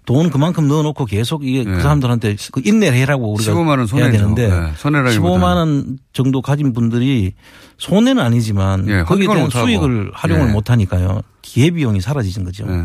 [0.06, 1.72] 돈 그만큼 넣어놓고 계속 이게 네.
[1.76, 4.12] 그 사람들한테 그 인내를 해라고 우리가 15만 원 손해죠.
[4.12, 5.40] 되는데 네, 손해라기보다는.
[5.40, 7.34] 15만 원 정도 가진 분들이
[7.78, 9.50] 손해는 아니지만 예, 거기에 대한.
[9.50, 10.52] 수익을 활용을 예.
[10.52, 11.22] 못하니까요.
[11.42, 12.66] 기회비용이 사라지는 거죠.
[12.66, 12.84] 네.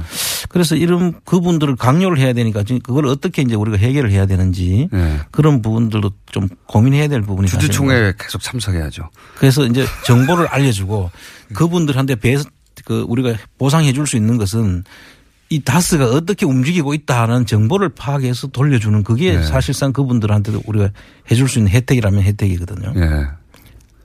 [0.50, 5.18] 그래서 이런 그분들을 강요를 해야 되니까 지금 그걸 어떻게 이제 우리가 해결을 해야 되는지 네.
[5.30, 9.08] 그런 부분들도 좀 고민해야 될 부분이 사실은 주주총회에 계속 참석해야죠.
[9.38, 11.10] 그래서 이제 정보를 알려주고
[11.54, 12.36] 그분들한테 배,
[12.84, 14.84] 그 우리가 보상해 줄 수 있는 것은
[15.52, 19.42] 이 다스가 어떻게 움직이고 있다 하는 정보를 파악해서 돌려주는 그게 네.
[19.42, 20.90] 사실상 그분들한테도 우리가
[21.28, 22.92] 해줄 수 있는 혜택이라면 혜택이거든요.
[22.96, 23.26] 예.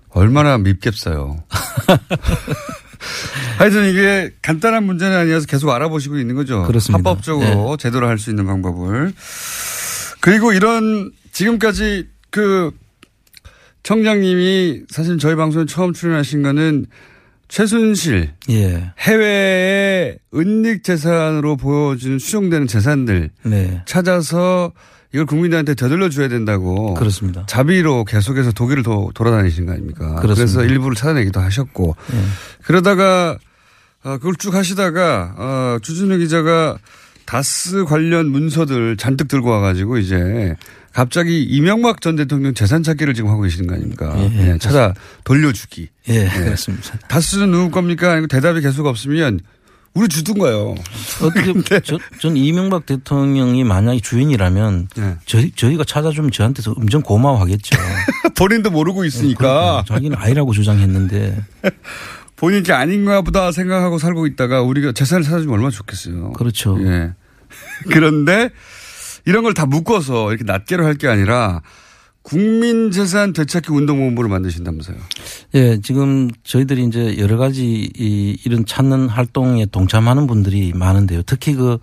[0.09, 1.43] 얼마나 밉겠어요.
[3.59, 6.63] 하여튼 이게 간단한 문제는 아니어서 계속 알아보시고 있는 거죠.
[6.63, 6.97] 그렇습니다.
[7.09, 9.13] 합법적으로 제대로 할 수 있는 방법을.
[10.21, 12.71] 그리고 이런 지금까지 그
[13.83, 16.87] 청장님이 사실 저희 방송에 처음 출연하신 거는
[17.55, 18.91] 최순실 예.
[18.99, 23.81] 해외의 은닉 재산으로 보여지는 수정되는 재산들 네.
[23.85, 24.73] 찾아서
[25.13, 27.45] 이걸 국민들한테 되돌려 줘야 된다고 그렇습니다.
[27.45, 30.15] 자비로 계속해서 독일을 도, 돌아다니신 거 아닙니까?
[30.15, 30.33] 그렇습니다.
[30.33, 32.17] 그래서 일부를 찾아내기도 하셨고 예.
[32.65, 33.37] 그러다가
[34.03, 36.77] 어, 그걸 쭉 하시다가 어, 주진우 기자가
[37.25, 40.57] 다스 관련 문서들 잔뜩 들고 와가지고 이제
[40.95, 44.15] 갑자기 이명박 전 대통령 재산 찾기를 지금 하고 계시는 거 아닙니까?
[44.17, 44.93] 예, 예, 찾아
[45.25, 45.89] 돌려주기.
[46.07, 46.97] 예, 그렇습니다.
[47.09, 48.13] 다스는 누구 겁니까?
[48.13, 49.41] 아니고 대답이 계속 없으면
[49.93, 50.73] 우리 주둔가요.
[51.21, 55.17] 어떻게 저, 전 이명박 대통령이 만약에 주인이라면 예.
[55.25, 57.77] 저희 저희가 찾아주면 저한테서 엄청 고마워하겠죠.
[58.37, 61.43] 본인도 모르고 있으니까 그러니까 자기는 아니라고 주장했는데
[62.37, 66.31] 본인 게 아닌가 보다 생각하고 살고 있다가 우리가 재산을 찾아주면 얼마나 좋겠어요.
[66.31, 66.77] 그렇죠.
[66.87, 67.11] 예.
[67.91, 68.51] 그런데
[69.25, 71.61] 이런 걸 다 묶어서 이렇게 낱개로 할 게 아니라
[72.21, 74.97] 국민재산 되찾기 운동본부를 만드신다면서요.
[75.53, 81.21] 예, 지금 저희들이 이제 여러 가지 이 이런 찾는 활동에 동참하는 분들이 많은데요.
[81.27, 81.77] 특히 그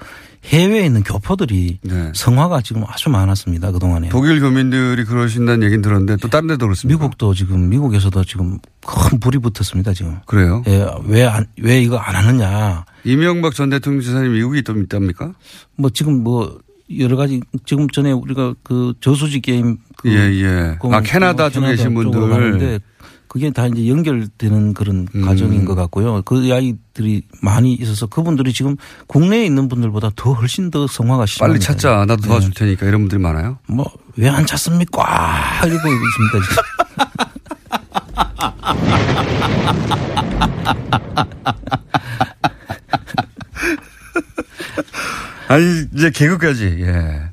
[0.46, 2.10] 해외에 있는 교포들이 네.
[2.12, 3.70] 성화가 지금 아주 많았습니다.
[3.70, 4.08] 그동안에.
[4.08, 6.98] 독일 교민들이 그러신다는 얘기는 들었는데 또 다른 데도 그렇습니다.
[6.98, 9.92] 미국도 지금 미국에서도 지금 큰 불이 붙었습니다.
[9.94, 10.18] 지금.
[10.26, 10.64] 그래요?
[10.66, 12.84] 예, 왜 안, 왜 이거 안 하느냐.
[13.04, 15.34] 이명박 전 대통령 재산이 미국에 또 있답니까?
[15.76, 16.58] 뭐 지금 뭐
[16.98, 20.76] 여러 가지 지금 전에 우리가 그 저수지 게임 그 예, 예.
[20.80, 22.20] 그 아, 캐나다 뭐 쪽에 계신 분들.
[22.28, 22.78] 가는데
[23.28, 25.24] 그게 다 이제 연결되는 그런 음.
[25.24, 26.20] 과정인 것 같고요.
[26.26, 28.76] 그 아이들이 많이 있어서 그분들이 지금
[29.06, 31.46] 국내에 있는 분들보다 더 훨씬 더 성화가 심합니다.
[31.46, 32.04] 빨리 찾자.
[32.04, 33.58] 나도 도와줄 테니까 이런 분들이 많아요.
[33.68, 33.86] 뭐
[34.18, 35.62] 왜 안 찾습니까?
[35.64, 36.38] 이러고 있습니다.
[36.46, 36.62] 지금.
[45.48, 47.32] 아니, 이제 개그까지, 예.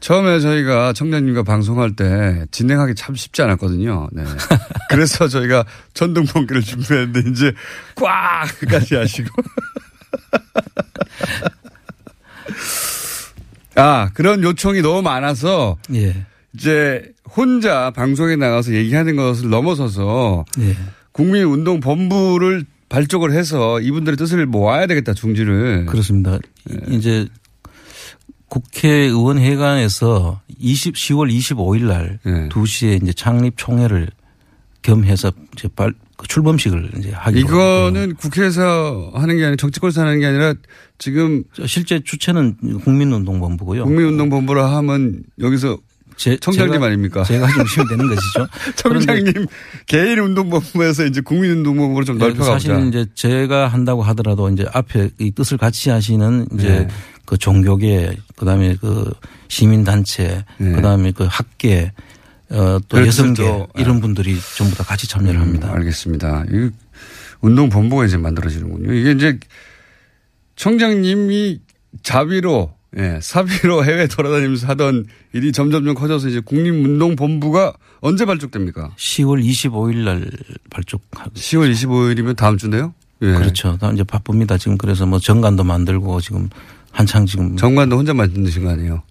[0.00, 4.08] 처음에 저희가 청장님과 방송할 때 진행하기 참 쉽지 않았거든요.
[4.12, 4.22] 네.
[4.90, 7.52] 그래서 저희가 전등번개를 준비했는데 이제
[7.96, 9.28] 꽉까지 하시고.
[13.76, 16.26] 아, 그런 요청이 너무 많아서 예.
[16.54, 17.02] 이제
[17.36, 20.76] 혼자 방송에 나가서 얘기하는 것을 넘어서서 예.
[21.12, 25.86] 국민운동본부를 발족을 해서 이분들의 뜻을 모아야 되겠다, 중지를.
[25.86, 26.38] 그렇습니다.
[26.70, 26.94] 예.
[26.94, 27.26] 이제
[28.48, 32.48] 국회의원 회관에서 20, 10월 25일 날 예.
[32.48, 34.08] 2시에 이제 창립 총회를
[34.82, 40.26] 겸해서 이제 발, 그 출범식을 이제 하기로 이거는 국회에서 하는 게 아니라 정치권에서 하는 게
[40.26, 40.54] 아니라
[40.98, 41.42] 지금.
[41.66, 43.84] 실제 주체는 국민운동본부고요.
[43.84, 45.76] 국민운동본부라 하면 여기서
[46.16, 47.22] 제, 청장님 제가- 아닙니까?
[47.24, 48.46] 제가 좀 쉬면 되는 것이죠.
[48.76, 49.46] 청장님
[49.86, 52.52] 개인 운동본부에서 이제 국민 운동본부로 좀 네, 넓혀가보자.
[52.52, 56.88] 사실은 이제 제가 한다고 하더라도 이제 앞에 이 뜻을 같이 하시는 이제 네.
[57.26, 59.10] 그 종교계 그다음에 그
[59.48, 60.72] 시민단체 네.
[60.72, 61.92] 그다음에 그 학계
[62.48, 63.08] 어, 또 그렇죠.
[63.08, 65.68] 여성계 또, 이런 분들이 전부 다 같이 참여를 합니다.
[65.68, 66.44] 음, 알겠습니다.
[66.52, 66.70] 이
[67.40, 68.92] 운동 본부가 이제 만들어지는군요.
[68.94, 69.38] 이게 이제
[70.54, 71.60] 청장님이
[72.02, 78.92] 자비로 예, 사비로 해외 돌아다니면서 하던 일이 점점점 커져서 이제 국민운동본부가 언제 발족됩니까?
[78.96, 80.30] 10월 25일 날
[80.70, 82.94] 발족하고 10월 25일이면 다음 주네요?
[83.22, 83.32] 예.
[83.32, 83.76] 그렇죠.
[83.78, 84.56] 다 이제 바쁩니다.
[84.58, 86.48] 지금 그래서 뭐 정관도 만들고 지금
[86.90, 89.02] 한창 지금 정관도 혼자 만드신 거 아니에요?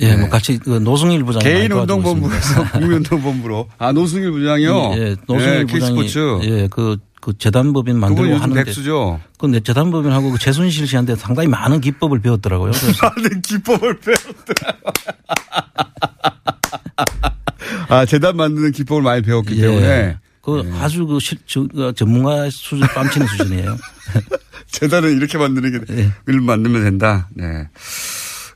[0.00, 0.16] 예, 네.
[0.18, 3.68] 뭐 같이 그 노승일 부장이 개인 많이 도와주고 운동 본부에서 국민 운동 본부로.
[3.78, 4.92] 아, 노승일 부장이요?
[4.96, 6.08] 예, 노승일 예, 부장이.
[6.42, 9.20] 예, 그, 그 재단법인 만들고 하는데 백수죠?
[9.36, 12.70] 근데 재단법인하고 그 최순실 씨한테 상당히 많은 기법을 배웠더라고요.
[13.02, 14.92] 많은 기법을 배웠더라고.
[17.90, 19.84] 아, 재단 만드는 기법을 많이 배웠기 때문에.
[19.84, 20.18] 예.
[20.40, 23.76] 그 아주 그 실, 저, 그 전문가 수준 뺨치는 수준이에요.
[24.70, 26.12] 재단은 이렇게 만드는 게, 예.
[26.28, 27.28] 일 만들면 된다.
[27.34, 27.68] 네.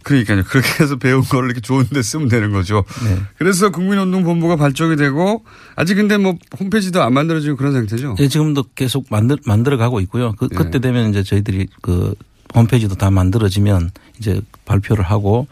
[0.02, 0.42] 그러니까요.
[0.44, 2.84] 그렇게 해서 배운 거를 이렇게 좋은 데 쓰면 되는 거죠.
[3.04, 3.20] 네.
[3.36, 5.44] 그래서 국민운동본부가 발족이 되고
[5.76, 8.16] 아직 근데 뭐 홈페이지도 안 만들어지고 그런 상태죠.
[8.18, 10.32] 예, 지금도 계속 만들 만들어 가고 있고요.
[10.38, 10.56] 그 예.
[10.56, 12.14] 그때 되면 이제 저희들이 그
[12.54, 15.46] 홈페이지도 다 만들어지면 이제 발표를 하고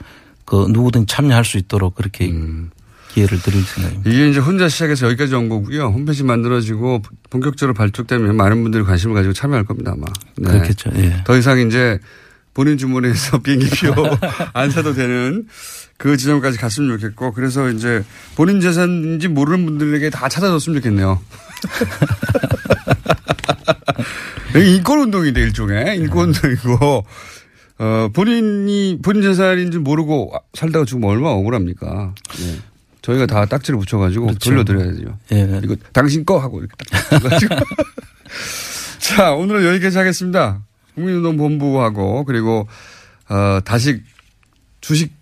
[0.45, 2.33] 그 누구든 참여할 수 있도록 그렇게
[3.13, 4.11] 기회를 드릴 생각입니다.
[4.11, 5.87] 이게 이제 혼자 시작해서 여기까지 온 거고요.
[5.87, 10.07] 홈페이지 만들어지고 본격적으로 발족되면 많은 분들이 관심을 가지고 참여할 겁니다 아마.
[10.37, 10.51] 네.
[10.51, 10.91] 그렇겠죠.
[10.97, 11.23] 예.
[11.25, 11.99] 더 이상 이제
[12.59, 13.95] 본인 주문에서 비행기표
[14.53, 15.47] 안 사도 되는
[15.97, 18.03] 그 지점까지 갔으면 좋겠고 그래서 이제
[18.35, 21.21] 본인 재산인지 모르는 분들에게 다 찾아줬으면 좋겠네요.
[24.57, 27.07] 이게 인권 운동인데 일종의 인권 운동이고
[27.79, 32.13] 어, 본인이 본인 재산인지 모르고 살다가 죽으면 얼마나 억울합니까.
[32.41, 32.59] 네.
[33.03, 34.51] 저희가 다 딱지를 붙여가지고 그렇죠.
[34.51, 35.17] 돌려드려야죠.
[35.31, 35.61] 예.
[35.63, 36.75] 이거 당신 거 하고 이렇게.
[38.99, 40.65] 자, 오늘은 여기까지 하겠습니다.
[40.99, 42.67] 국민운동본부하고 그리고
[43.29, 44.03] 어, 다시
[44.81, 45.13] 주식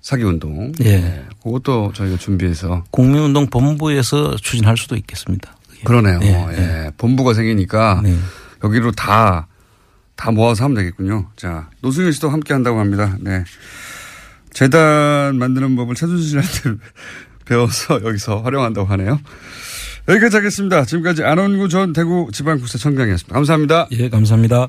[0.00, 0.72] 사기 운동.
[0.80, 0.98] 예.
[0.98, 5.56] 네, 그것도 저희가 준비해서 국민운동 본부에서 추진할 수도 있겠습니다.
[5.84, 6.20] 그러네요.
[6.22, 6.90] 예, 예.
[6.96, 8.16] 본부가 생기니까 네.
[8.64, 9.48] 여기로 다,
[10.16, 11.28] 다 모아서 하면 되겠군요.
[11.36, 13.16] 자, 노승현 씨도 함께 한다고 합니다.
[13.20, 13.44] 네.
[14.52, 16.80] 재단 만드는 법을 최순실한테
[17.46, 19.20] 배워서 여기서 활용한다고 하네요.
[20.08, 20.84] 여기까지 하겠습니다.
[20.84, 23.34] 지금까지 안원구 전 대구 지방국세청장이었습니다.
[23.34, 23.88] 감사합니다.
[23.92, 24.68] 예, 감사합니다.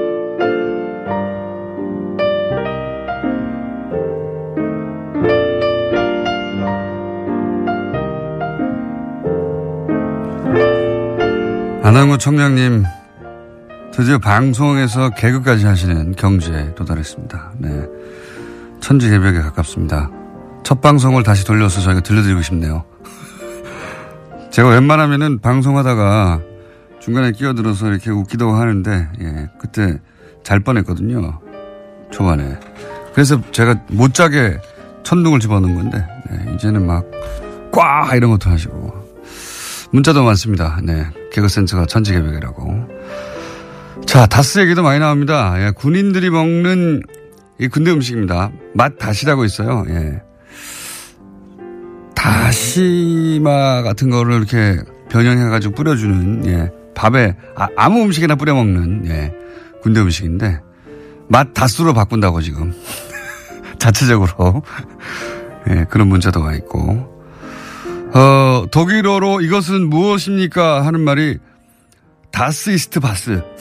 [11.91, 12.85] 안항구 청장님
[13.91, 17.51] 드디어 방송에서 개그까지 하시는 경지에 도달했습니다.
[17.57, 17.85] 네.
[18.79, 20.09] 천지개벽에 가깝습니다.
[20.63, 22.85] 첫 방송을 다시 돌려서 저희가 들려드리고 싶네요.
[24.51, 26.39] 제가 웬만하면은 방송하다가
[27.01, 29.99] 중간에 끼어들어서 이렇게 웃기도 하는데, 예, 그때
[30.43, 31.41] 잘 뻔했거든요.
[32.09, 32.57] 초반에.
[33.11, 34.57] 그래서 제가 못 자게
[35.03, 37.03] 천둥을 집어넣은 건데, 네, 이제는 막,
[37.73, 38.15] 꽉!
[38.15, 38.93] 이런 것도 하시고.
[39.91, 40.79] 문자도 많습니다.
[40.81, 41.05] 네.
[41.31, 42.87] 개그센터가 천지개벽이라고.
[44.05, 45.53] 자, 다스 얘기도 많이 나옵니다.
[45.65, 47.03] 예, 군인들이 먹는
[47.59, 48.51] 이 군대 음식입니다.
[48.73, 49.85] 맛 다시라고 있어요.
[49.89, 50.21] 예.
[52.15, 54.77] 다시마 같은 거를 이렇게
[55.09, 56.71] 변형해가지고 뿌려주는, 예.
[56.93, 59.33] 밥에, 아, 무 음식이나 뿌려 먹는, 예.
[59.81, 60.59] 군대 음식인데,
[61.27, 62.73] 맛 다수로 바꾼다고 지금.
[63.79, 64.63] 자체적으로.
[65.69, 67.20] 예, 그런 문자도 와 있고.
[68.13, 70.85] 어, 독일어로 이것은 무엇입니까?
[70.85, 71.37] 하는 말이
[72.31, 73.41] 다스 이스트 바스.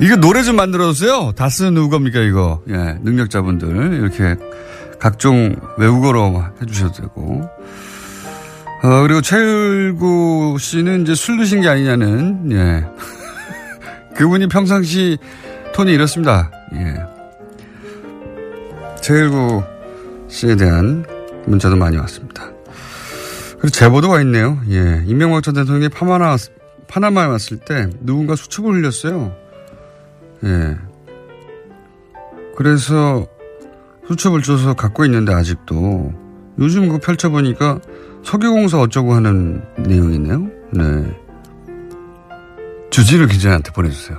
[0.00, 1.32] 이거 노래 좀 만들어주세요.
[1.32, 2.62] 다스는 누구 겁니까, 이거?
[2.68, 3.94] 예, 능력자분들.
[3.94, 4.36] 이렇게
[5.00, 7.48] 각종 외국어로 해주셔도 되고.
[8.82, 12.84] 어, 그리고 최일구 씨는 이제 술 드신 게 아니냐는, 예.
[14.14, 15.18] 그분이 평상시
[15.74, 16.50] 톤이 이렇습니다.
[16.74, 16.94] 예.
[19.00, 19.62] 최일구
[20.28, 21.04] 씨에 대한
[21.46, 22.50] 문자도 많이 왔습니다.
[23.52, 24.60] 그리고 제보도가 있네요.
[24.68, 25.02] 예.
[25.06, 26.36] 이명박 전 대통령이 파마나,
[26.88, 29.34] 파나마에 왔을 때 누군가 수첩을 흘렸어요.
[30.44, 30.76] 예.
[32.56, 33.26] 그래서
[34.08, 36.12] 수첩을 줘서 갖고 있는데 아직도
[36.58, 37.80] 요즘 그 펼쳐보니까
[38.24, 40.48] 석유공사 어쩌고 하는 내용이네요.
[40.72, 41.16] 네.
[42.90, 44.18] 주진우 기자한테 보내주세요.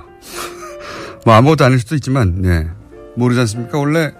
[1.26, 2.68] 뭐 아무것도 아닐 수도 있지만, 네.
[3.16, 3.78] 모르지 않습니까?
[3.78, 4.14] 원래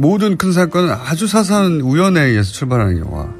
[0.00, 3.34] 모든 큰 사건은 아주 사소한 우연에 의해서 출발하는 경우가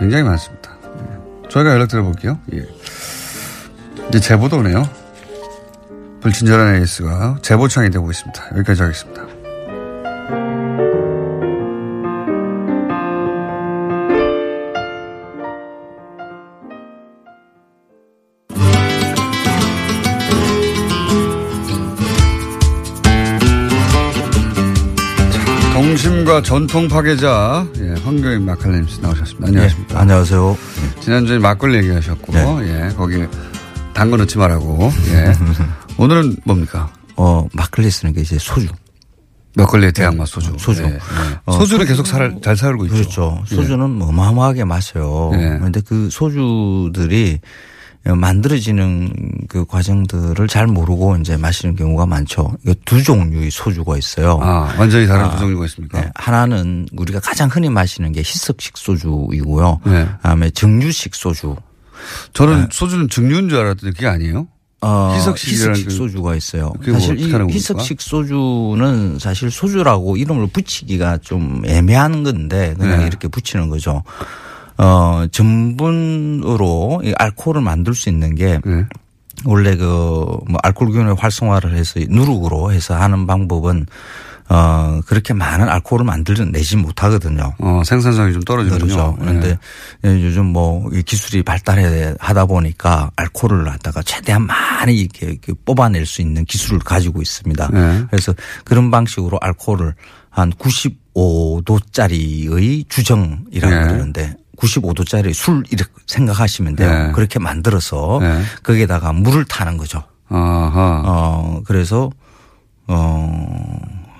[0.00, 0.78] 굉장히 많습니다.
[0.96, 1.48] 예.
[1.50, 2.38] 저희가 연락드려 볼게요.
[2.54, 2.66] 예.
[4.08, 4.82] 이제 제보도 오네요.
[6.22, 8.56] 불친절한 에이스가 제보창이 되고 있습니다.
[8.56, 9.31] 여기까지 하겠습니다.
[25.72, 29.48] 동심과 전통 파괴자 예, 황교익 마칼레임스 나오셨습니다.
[29.48, 29.94] 안녕하십니까?
[29.94, 30.58] 네, 안녕하세요.
[31.00, 32.44] 지난주에 막걸리 얘기하셨고, 네.
[32.90, 33.26] 예, 거기에
[33.94, 34.90] 단거 넣지 말라고.
[35.08, 35.32] 예.
[35.96, 36.92] 오늘은 뭡니까?
[37.16, 38.68] 어, 막걸리 쓰는 게 이제 소주.
[39.56, 40.52] 막걸리의 대항마 소주.
[40.58, 40.82] 소주.
[40.82, 40.98] 예, 예.
[41.46, 42.94] 어, 소주는 소주- 계속 살, 잘 살고 있죠.
[42.96, 43.42] 그렇죠.
[43.50, 43.54] 예.
[43.54, 45.30] 소주는 뭐 어마어마하게 마셔요.
[45.34, 45.38] 예.
[45.58, 47.40] 그런데 그 소주들이
[48.04, 49.12] 만들어지는
[49.48, 52.52] 그 과정들을 잘 모르고 이제 마시는 경우가 많죠.
[52.84, 54.38] 두 종류의 소주가 있어요.
[54.42, 56.00] 아, 완전히 다른 아, 두 종류가 있습니까?
[56.00, 59.80] 네, 하나는 우리가 가장 흔히 마시는 게 희석식 소주이고요.
[59.86, 60.06] 네.
[60.16, 61.56] 그다음에 정유식 소주.
[62.32, 64.48] 저는 소주는 증류인 줄 알았더니 그게 아니에요?
[64.80, 66.72] 어, 희석식 그- 소주가 있어요.
[66.84, 67.32] 뭐 사실 이?
[67.54, 73.06] 희석식 소주는 사실 소주라고 이름을 붙이기가 좀 애매한 건데 그냥 네.
[73.06, 74.02] 이렇게 붙이는 거죠.
[74.78, 78.86] 어, 전분으로 이 알코올을 만들 수 있는 게 네.
[79.44, 83.86] 원래 그뭐 알코올균의 활성화를 해서 누룩으로 해서 하는 방법은
[84.48, 87.54] 어 그렇게 많은 알코올을 만들어내지 못하거든요.
[87.58, 88.80] 어, 생산성이 좀 떨어지군요.
[88.80, 89.16] 그렇죠.
[89.20, 89.24] 예.
[89.24, 89.56] 그런데
[90.04, 96.44] 요즘 뭐이 기술이 발달해 하다 보니까 알코올을 갖다가 최대한 많이 이렇게 이렇게 뽑아낼 수 있는
[96.44, 97.68] 기술을 가지고 있습니다.
[97.72, 98.04] 네.
[98.10, 99.94] 그래서 그런 방식으로 알코올을
[100.28, 103.86] 한 95도짜리의 주정이라고 네.
[103.86, 107.06] 그러는데 95도짜리 술 이렇게 생각하시면 돼요.
[107.08, 107.12] 네.
[107.12, 108.42] 그렇게 만들어서 네.
[108.62, 110.02] 거기에다가 물을 타는 거죠.
[110.28, 111.02] 아하.
[111.04, 112.10] 어, 그래서,
[112.86, 113.78] 어,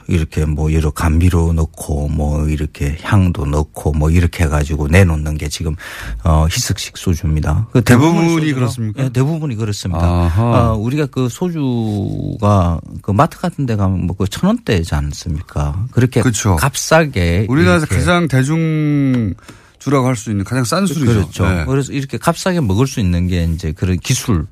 [0.09, 5.74] 이렇게 뭐 여러 감미료 넣고 뭐 이렇게 향도 넣고 뭐 이렇게 해가지고 내놓는 게 지금
[6.24, 7.68] 어 희석식 소주입니다.
[7.72, 9.05] 그 대부분이 소주가- 그렇습니까?
[9.05, 10.05] 예, 대부분이 그렇습니다.
[10.05, 10.72] 아하.
[10.72, 15.87] 어, 우리가 그 소주가 그 마트 같은 데 가면 뭐 그 천 원대지 않습니까?
[15.92, 16.57] 그렇게 그렇죠.
[16.57, 19.33] 값싸게 우리나라에서 가장 대중
[19.82, 21.06] 주라고 할 수 있는 가장 싼 술이죠.
[21.12, 21.48] 그렇죠.
[21.48, 21.64] 네.
[21.66, 24.46] 그래서 이렇게 값싸게 먹을 수 있는 게 이제 그런 기술이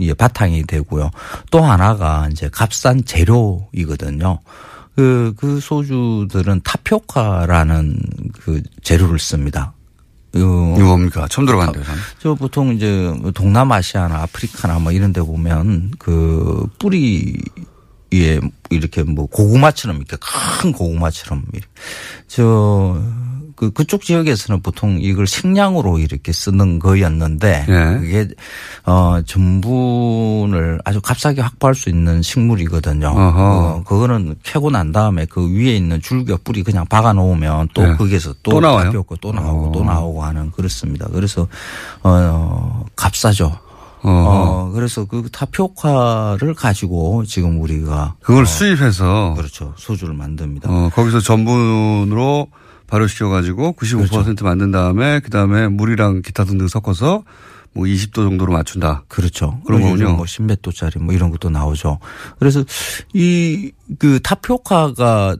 [0.00, 1.10] 이게 바탕이 되고요.
[1.50, 4.40] 또 하나가 이제 값싼 재료이거든요.
[4.96, 7.98] 그, 그 소주들은 타피오카라는
[8.40, 9.72] 그 재료를 씁니다.
[10.36, 11.26] 요- 이거 뭡니까?
[11.30, 11.84] 처음 들어봤는데요.
[12.18, 20.16] 저 보통 이제 동남아시아나 아프리카나 뭐 이런 데 보면 그 뿌리에 이렇게 뭐 고구마처럼 이렇게
[20.60, 21.44] 큰 고구마처럼
[22.28, 23.00] 저
[23.64, 27.98] 그, 그쪽 지역에서는 보통 이걸 식량으로 이렇게 쓰는 거였는데 예.
[27.98, 28.28] 그게
[28.84, 33.08] 어 전분을 아주 값싸게 확보할 수 있는 식물이거든요.
[33.08, 33.42] 어허.
[33.42, 37.94] 어, 그거는 캐고 난 다음에 그 위에 있는 줄기와 뿌리 그냥 박아 놓으면 또 예.
[37.94, 38.92] 거기에서 또, 또 나와요?
[39.20, 39.72] 또 나오고 어.
[39.72, 41.06] 또 나오고 하는 그렇습니다.
[41.12, 41.46] 그래서
[42.02, 43.58] 어 값싸죠.
[44.02, 44.12] 어허.
[44.12, 50.68] 어 그래서 그 타피오카를 가지고 지금 우리가 그걸 어, 수입해서 그렇죠 소주를 만듭니다.
[50.70, 52.48] 어, 거기서 전분으로
[52.86, 54.44] 발효 시켜가지고 95% 그렇죠.
[54.44, 57.24] 만든 다음에 그 다음에 물이랑 기타 등등 섞어서
[57.72, 59.02] 뭐 20도 정도로 맞춘다.
[59.08, 59.60] 그렇죠.
[59.66, 60.16] 그런 요즘 거군요.
[60.16, 61.98] 뭐 10몇 도짜리 뭐 이런 것도 나오죠.
[62.38, 62.64] 그래서
[63.12, 65.36] 이 그 타피오카가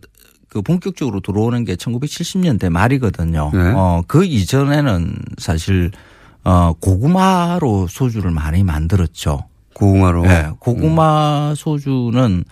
[0.48, 3.50] 그 본격적으로 들어오는 게 1970년대 말이거든요.
[3.52, 3.72] 네.
[3.74, 5.90] 어, 그 이전에는 사실
[6.44, 9.46] 어, 고구마로 소주를 많이 만들었죠.
[9.74, 10.22] 고구마로.
[10.22, 12.44] 네, 고구마 소주는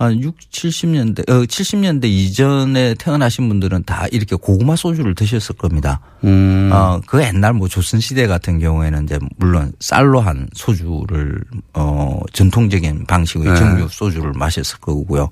[0.00, 6.00] 한 6, 70년대, 어, 70년대 이전에 태어나신 분들은 다 이렇게 고구마 소주를 드셨을 겁니다.
[6.24, 6.70] 음.
[6.72, 11.42] 어, 그 옛날 뭐 조선시대 같은 경우에는 이제 물론 쌀로 한 소주를,
[11.74, 13.56] 어, 전통적인 방식의 네.
[13.56, 15.28] 정류 소주를 마셨을 거고요.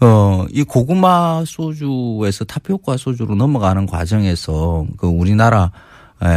[0.00, 5.70] 어, 이 고구마 소주에서 타피오카 소주로 넘어가는 과정에서 그 우리나라
[6.24, 6.28] 에,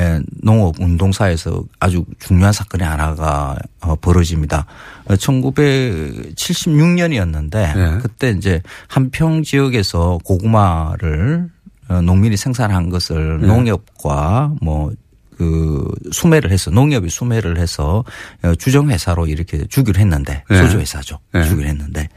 [0.00, 4.64] 에, 농업 운동사에서 아주 중요한 사건이 하나가 어, 벌어집니다.
[5.08, 7.98] 1976년이었는데 네.
[8.00, 11.48] 그때 이제 한평 지역에서 고구마를
[11.88, 13.46] 어, 농민이 생산한 것을 네.
[13.48, 18.04] 농협과 뭐그 수매를 해서 농협이 수매를 해서
[18.42, 20.56] 어, 주정 회사로 이렇게 주기로 했는데 네.
[20.58, 21.18] 소주 회사죠.
[21.32, 21.44] 네.
[21.44, 22.08] 주기로 했는데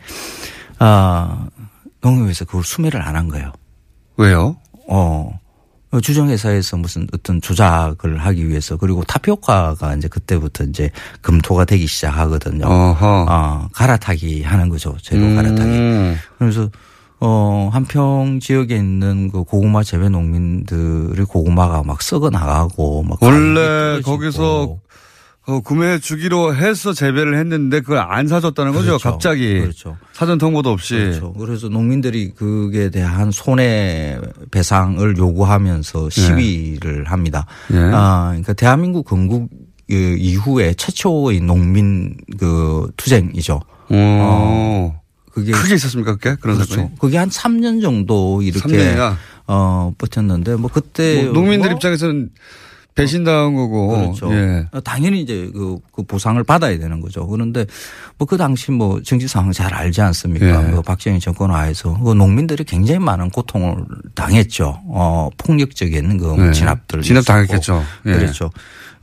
[0.80, 1.47] 아
[2.01, 3.51] 농협에서 그걸 수매를 안 한 거예요.
[4.17, 4.56] 왜요?
[4.88, 5.39] 어.
[6.02, 12.65] 주정회사에서 무슨 어떤 조작을 하기 위해서 그리고 타피오카가 이제 그때부터 이제 금토가 되기 시작하거든요.
[12.65, 13.26] 어허.
[13.30, 14.95] 아, 갈아타기 하는 거죠.
[15.02, 15.36] 재료 음.
[15.36, 16.17] 갈아타기.
[16.38, 16.69] 그래서
[17.19, 24.02] 어, 한평 지역에 있는 그 고구마 재배 농민들의 고구마가 막 썩어 나가고 막 원래.
[24.02, 24.78] 거기서
[25.47, 28.88] 어, 구매 주기로 해서 재배를 했는데 그걸 안 사줬다는 거죠.
[28.97, 29.12] 그렇죠.
[29.12, 29.62] 갑자기.
[29.62, 29.97] 그렇죠.
[30.12, 30.95] 사전 통보도 없이.
[30.95, 31.31] 그렇죠.
[31.33, 34.19] 그래서 농민들이 그에 대한 손해
[34.51, 37.45] 배상을 요구하면서 시위를 합니다.
[37.71, 37.77] 예.
[37.77, 39.49] 아, 그러니까 대한민국 건국
[39.89, 43.62] 그 이후에 최초의 농민 그 투쟁이죠.
[43.89, 45.02] 어.
[45.31, 46.35] 그게 크게 있었습니까, 그게?
[46.41, 46.73] 그런 그렇죠.
[46.73, 46.95] 사건이?
[47.00, 49.15] 그게 한 3년 정도 이렇게 3년이나?
[49.45, 52.31] 어 버텼는데 뭐 그때 뭐 농민들 뭐 입장에서는
[52.98, 53.87] 배신당한 거고.
[53.89, 54.33] 그렇죠.
[54.33, 54.65] 예.
[54.83, 57.25] 당연히 이제 그, 그 보상을 받아야 되는 거죠.
[57.27, 57.65] 그런데
[58.17, 60.67] 뭐 그 당시 뭐 정치 상황 잘 알지 않습니까?
[60.67, 60.71] 예.
[60.71, 63.85] 그 박정희 정권 하에서 그 농민들이 굉장히 많은 고통을
[64.15, 64.81] 당했죠.
[64.87, 66.52] 어, 폭력적인 그 예.
[66.52, 67.02] 진압들.
[67.02, 67.23] 진압.
[67.25, 67.83] 당했겠죠.
[68.08, 68.12] 예.
[68.12, 68.52] 그렇죠.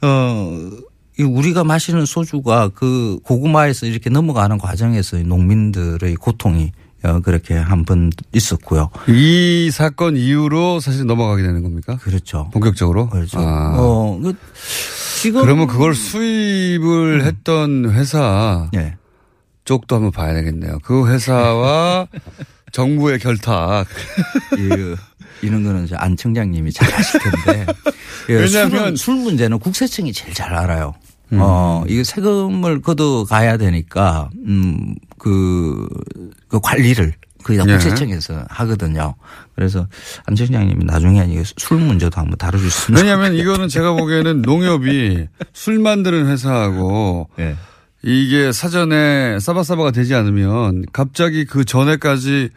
[0.02, 0.70] 어,
[1.18, 6.83] 이 우리가 마시는 소주가 그 고구마에서 이렇게 넘어가는 과정에서 농민들의 고통이 어,
[7.22, 8.90] 그렇게 한 번 있었고요.
[9.08, 11.98] 이 사건 이후로 사실 넘어가게 되는 겁니까?
[12.00, 12.48] 그렇죠.
[12.52, 13.08] 본격적으로?
[13.10, 13.38] 그렇죠.
[13.40, 13.74] 아.
[13.76, 14.34] 어, 그
[15.20, 18.96] 지금 그러면 그걸 수입을 했던 회사 네.
[19.64, 20.78] 쪽도 한번 봐야 되겠네요.
[20.82, 22.06] 그 회사와
[22.72, 23.86] 정부의 결탁.
[24.58, 24.94] 이,
[25.46, 27.66] 이런 거는 안 청장님이 잘 아실 텐데.
[28.30, 30.94] 예, 왜냐하면- 술 문제는 국세청이 제일 잘 알아요.
[31.32, 31.38] 음.
[31.40, 34.94] 어, 이거 세금을 걷어 가야 되니까, 음,
[35.24, 35.88] 그,
[36.48, 37.72] 그 관리를 그게 다 예.
[37.72, 39.14] 국세청에서 하거든요.
[39.54, 39.88] 그래서
[40.26, 43.00] 안 청장님이 나중에 이술 문제도 한번 다뤄주시면.
[43.00, 47.56] 왜냐하면 이거는 제가 보기에는 농협이 술 만드는 회사하고 예.
[48.02, 52.50] 이게 사전에 사바사바가 되지 않으면 갑자기 그 전에까지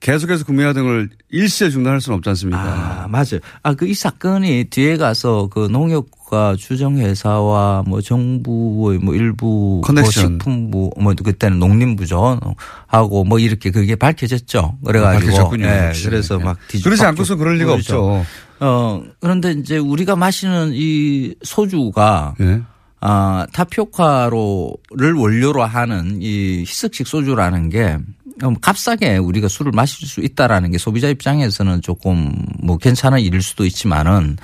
[0.00, 2.58] 계속해서 구매하던 걸 일시에 중단할 수는 없지 않습니까?
[3.04, 3.40] 아, 맞아요.
[3.62, 10.02] 아, 그 이 사건이 뒤에 가서 그 농협과 주정회사와 뭐 정부의 뭐 일부 커넥션.
[10.02, 12.40] 뭐 식품부 뭐 그때는 농림부죠
[12.86, 14.78] 하고 뭐 이렇게 그게 밝혀졌죠.
[14.86, 16.04] 그래가지고 밝혀졌군요, 예, 역시.
[16.06, 16.44] 그래서 예.
[16.44, 17.96] 막 뒤집 그러지 않고서 그럴 리가 그러죠.
[18.14, 18.26] 없죠.
[18.60, 22.62] 어 그런데 이제 우리가 마시는 이 소주가 예.
[23.02, 28.14] 아, 타피오카로를 원료로 하는 이 희석식 소주라는 게 음,
[28.60, 32.32] 값싸게 우리가 술을 마실 수 있다라는 게 소비자 입장에서는 조금
[32.62, 34.36] 뭐 괜찮은 일일 수도 있지만은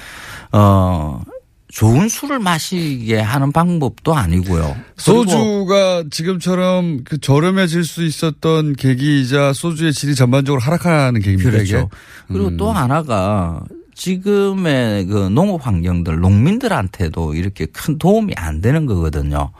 [0.53, 1.20] 어
[1.68, 4.76] 좋은 술을 마시게 하는 방법도 아니고요.
[4.97, 11.51] 소주가 지금처럼 그 저렴해질 수 있었던 계기이자 소주의 질이 전반적으로 하락하는 계기입니다.
[11.51, 11.76] 그렇죠.
[11.76, 11.86] 이게?
[12.28, 12.57] 그리고 음.
[12.57, 13.62] 또 하나가
[13.97, 19.51] 지금의 그 농업 환경들 농민들한테도 이렇게 큰 도움이 안 되는 거거든요.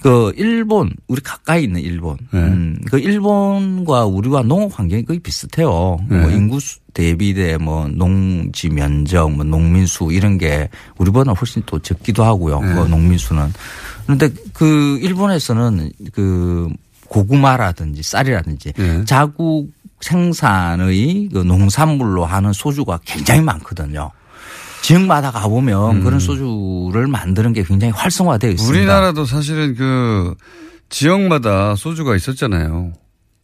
[0.00, 2.38] 그 일본 우리 가까이 있는 일본, 네.
[2.38, 5.98] 음, 그 일본과 우리와 농업 환경이 거의 비슷해요.
[6.08, 6.20] 네.
[6.20, 10.68] 뭐 인구 수 대비대 뭐 농지 면적, 뭐 농민 수 이런 게
[10.98, 12.60] 우리보다 훨씬 또 적기도 하고요.
[12.60, 12.74] 네.
[12.74, 13.52] 그 농민 수는.
[14.04, 16.68] 그런데 그 일본에서는 그
[17.08, 19.04] 고구마라든지 쌀이라든지 네.
[19.06, 19.70] 자국
[20.00, 24.10] 생산의 그 농산물로 하는 소주가 굉장히 많거든요.
[24.82, 28.72] 지역마다 가보면 그런 소주를 만드는 게 굉장히 활성화되어 있습니다.
[28.72, 28.78] 음.
[28.78, 30.34] 우리나라도 사실은 그
[30.88, 32.92] 지역마다 소주가 있었잖아요.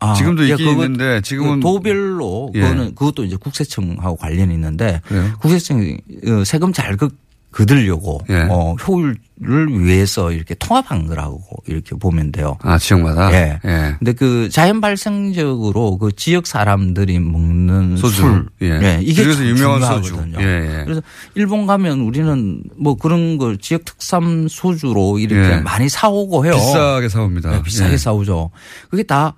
[0.01, 2.61] 아, 지금도 예, 있긴 그거 있는데 지금은 그 도별로 예.
[2.61, 5.33] 그거는 그것도 이제 국세청하고 관련이 있는데 그래요?
[5.41, 5.97] 국세청이
[6.29, 7.09] 어, 세금 잘 그,
[7.55, 8.49] 거두려고 예.
[8.51, 12.59] 어, 효율을 위해서 이렇게 통합한 거라고 이렇게 보면 돼요.
[12.63, 13.33] 아 지역마다.
[13.33, 13.61] 예.
[13.65, 13.95] 예.
[13.99, 18.23] 근데 그 자연 발생적으로 그 지역 사람들이 먹는 소주.
[18.23, 18.99] 술, 예.
[19.03, 20.35] 이게 그래서 참 유명한 중요하거든요.
[20.35, 20.45] 소주.
[20.45, 20.85] 예, 예.
[20.85, 21.01] 그래서
[21.37, 25.57] 일본 가면 우리는 뭐 그런 걸 지역 특산 소주로 이렇게 예.
[25.59, 26.55] 많이 사오고 해요.
[26.55, 27.51] 비싸게 사옵니다.
[27.53, 27.97] 네, 비싸게 예.
[27.97, 28.51] 사오죠.
[28.91, 29.35] 그게 다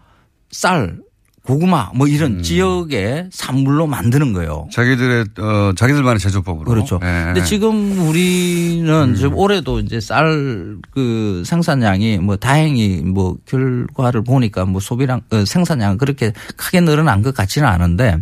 [0.50, 0.96] 쌀,
[1.46, 2.12] 고구마 뭐 음.
[2.12, 4.68] 이런 지역의 산물로 만드는 거예요.
[4.72, 6.64] 자기들의 어 자기들만의 제조법으로.
[6.68, 6.98] 그렇죠.
[7.02, 7.06] 예.
[7.26, 9.14] 근데 지금 우리는 음.
[9.14, 15.98] 지금 올해도 이제 쌀 그 생산량이 뭐 다행히 뭐 결과를 보니까 뭐 소비량 어, 생산량
[15.98, 18.18] 그렇게 크게 늘어난 것 같지는 않은데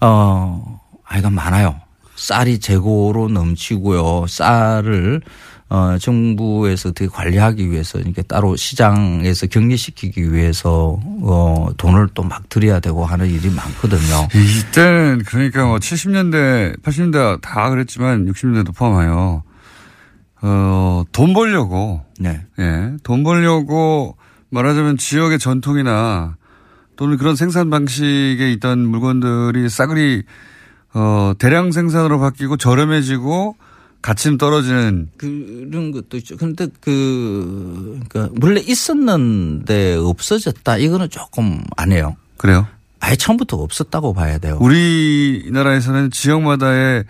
[0.00, 1.80] 어 아이가 많아요.
[2.16, 4.26] 쌀이 재고로 넘치고요.
[4.28, 5.22] 쌀을
[5.70, 12.80] 어 정부에서 어떻게 관리하기 위해서 이렇게 따로 시장에서 격리시키기 위해서 어 돈을 또 막 들여야
[12.80, 14.28] 되고 하는 일이 많거든요.
[14.34, 19.42] 이때는 그러니까 뭐 70년대, 80년대 다 그랬지만 60년대도 포함하여
[20.42, 22.44] 어, 돈 벌려고 네.
[22.58, 24.16] 예, 돈 벌려고
[24.50, 26.36] 말하자면 지역의 전통이나
[26.96, 30.22] 또는 그런 생산 방식에 있던 물건들이 싸그리
[30.94, 33.56] 어, 대량 생산으로 바뀌고 저렴해지고
[34.02, 36.36] 가치는 떨어지는 그런 것도 있죠.
[36.36, 40.78] 그런데 그, 그러니까 원래 있었는데 없어졌다.
[40.78, 42.16] 이거는 조금 안 해요.
[42.36, 42.66] 그래요.
[43.00, 44.58] 아예 처음부터 없었다고 봐야 돼요.
[44.60, 47.04] 우리나라에서는 지역마다의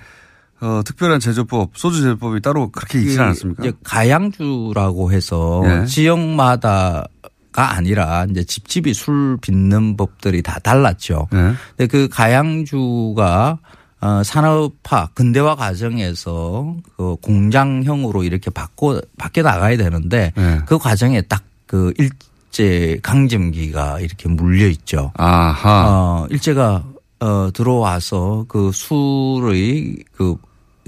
[0.61, 3.65] 어, 특별한 제조법, 소주 제조법이 따로 그렇게 있지 그 않았습니까?
[3.65, 5.87] 이제 가양주라고 해서 예.
[5.87, 7.07] 지역마다가
[7.55, 11.29] 아니라 이제 집집이 술 빚는 법들이 다 달랐죠.
[11.33, 11.55] 네.
[11.77, 13.59] 근데 그 가양주가
[14.01, 20.61] 어, 산업화 근대화 과정에서 그 공장형으로 이렇게 바꿔 바뀌어 나가야 되는데 네.
[20.67, 25.13] 그 과정에 딱 그 일제 강점기가 이렇게 물려 있죠.
[25.17, 25.85] 아하.
[25.87, 26.83] 어, 일제가
[27.21, 30.35] 어, 들어와서 그 술의 그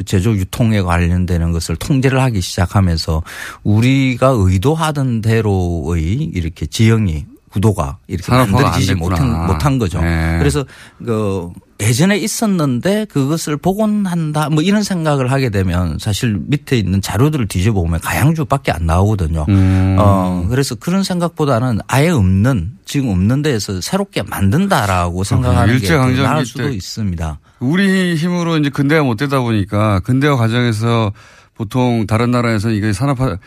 [0.05, 3.23] 제조 유통에 관련되는 것을 통제를 하기 시작하면서
[3.63, 6.03] 우리가 의도하던 대로의
[6.35, 8.97] 이렇게 지형이 구도가 이렇게 만들어지지.
[8.97, 10.01] 못한, 못한 거죠.
[10.01, 10.39] 네.
[10.41, 10.65] 그래서
[10.99, 11.49] 그
[11.83, 18.73] 예전에 있었는데 그것을 복원한다 뭐 이런 생각을 하게 되면 사실 밑에 있는 자료들을 뒤져보면 가양주밖에
[18.73, 19.47] 안 나오거든요.
[19.49, 19.97] 음.
[19.99, 26.47] 어, 그래서 그런 생각보다는 아예 없는 지금 없는 데에서 새롭게 만든다라고 생각하는 게 일제 나을
[26.47, 27.41] 수도 때 있습니다.
[27.59, 31.13] 우리 힘으로 이제 근대화 못 되다 보니까 근대화 과정에서
[31.55, 33.39] 보통 다른 나라에서 이게 산업화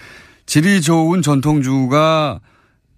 [0.45, 2.39] 질이 좋은 전통주가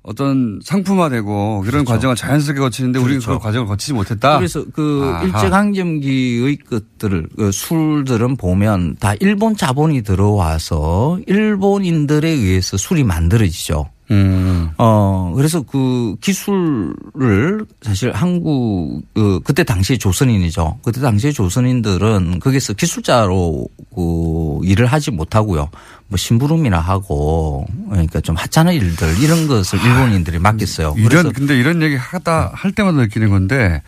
[0.08, 3.38] 어떤 상품화되고 그런 과정을 자연스럽게 거치는데 우리는 그렇죠.
[3.38, 4.38] 그 과정을 거치지 못했다.
[4.38, 5.26] 그래서 그 아하.
[5.26, 13.89] 일제강점기의 것들을 그 술들은 보면 다 일본 자본이 들어와서 일본인들에 의해서 술이 만들어지죠.
[14.10, 14.70] 음.
[14.78, 20.80] 어 그래서 그 기술을 사실 한국 그 그때 당시에 조선인이죠.
[20.84, 25.70] 그때 당시에 조선인들은 거기서 기술자로 그 일을 하지 못하고요.
[26.10, 30.95] 뭐 심부름이나 하고 그러니까 좀 하찮은 일들 이런 것을 일본인들이 맡겼어요.
[30.97, 33.82] 이런 근데 이런 얘기 하다 할 때마다 느끼는 건데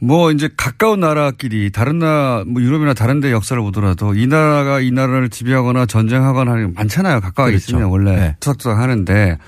[0.00, 4.90] 뭐 이제 가까운 나라끼리 다른 나라 뭐 유럽이나 다른 데 역사를 보더라도 이 나라가 이
[4.90, 7.20] 나라를 지배하거나 전쟁하거나 하는 게 많잖아요.
[7.20, 7.56] 가까이 그렇죠.
[7.72, 8.36] 있으면 원래 네.
[8.40, 9.38] 투닥투닥 하는데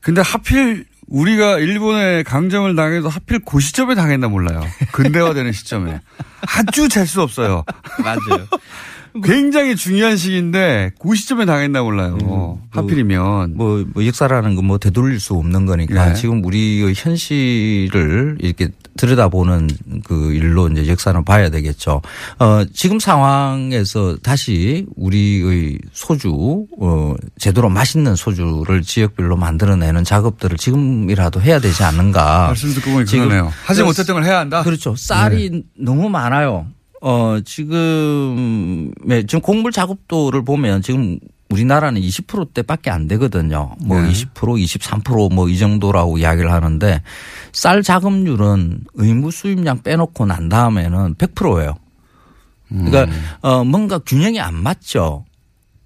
[0.00, 4.62] 근데 하필 우리가 일본에 강점을 당해도 하필 그 시점에 당했나 몰라요.
[4.92, 6.00] 근대화되는 시점에.
[6.56, 7.64] 아주 재수 없어요.
[8.02, 8.46] 맞아요.
[9.24, 12.58] 굉장히 중요한 시기인데 그 시점에 당했나 몰라요.
[12.70, 13.56] 하필이면.
[13.56, 16.14] 뭐, 뭐 역사라는 건 뭐 되돌릴 수 없는 거니까 네.
[16.14, 19.68] 지금 우리의 현실을 이렇게 들여다보는
[20.04, 22.02] 그 일로 이제 역사는 봐야 되겠죠.
[22.38, 31.58] 어, 지금 상황에서 다시 우리의 소주, 어, 제대로 맛있는 소주를 지역별로 만들어내는 작업들을 지금이라도 해야
[31.58, 32.46] 되지 않는가.
[32.48, 33.50] 말씀 듣고 보니 그러네요.
[33.64, 34.62] 하지 그 못했던 걸 해야 한다.
[34.62, 34.94] 그렇죠.
[34.96, 36.66] 쌀이 너무 많아요.
[37.00, 41.18] 어, 지금, 네, 지금 곡물 작업도를 보면 지금
[41.50, 43.74] 우리나라는 20%대 밖에 안 되거든요.
[43.80, 44.10] 뭐 네.
[44.10, 47.02] 20%, 23%뭐 이 정도라고 이야기를 하는데
[47.52, 51.76] 쌀 작업률은 의무 수입량 빼놓고 난 다음에는 100%예요.
[52.68, 53.08] 그러니까
[53.40, 55.24] 어 뭔가 균형이 안 맞죠.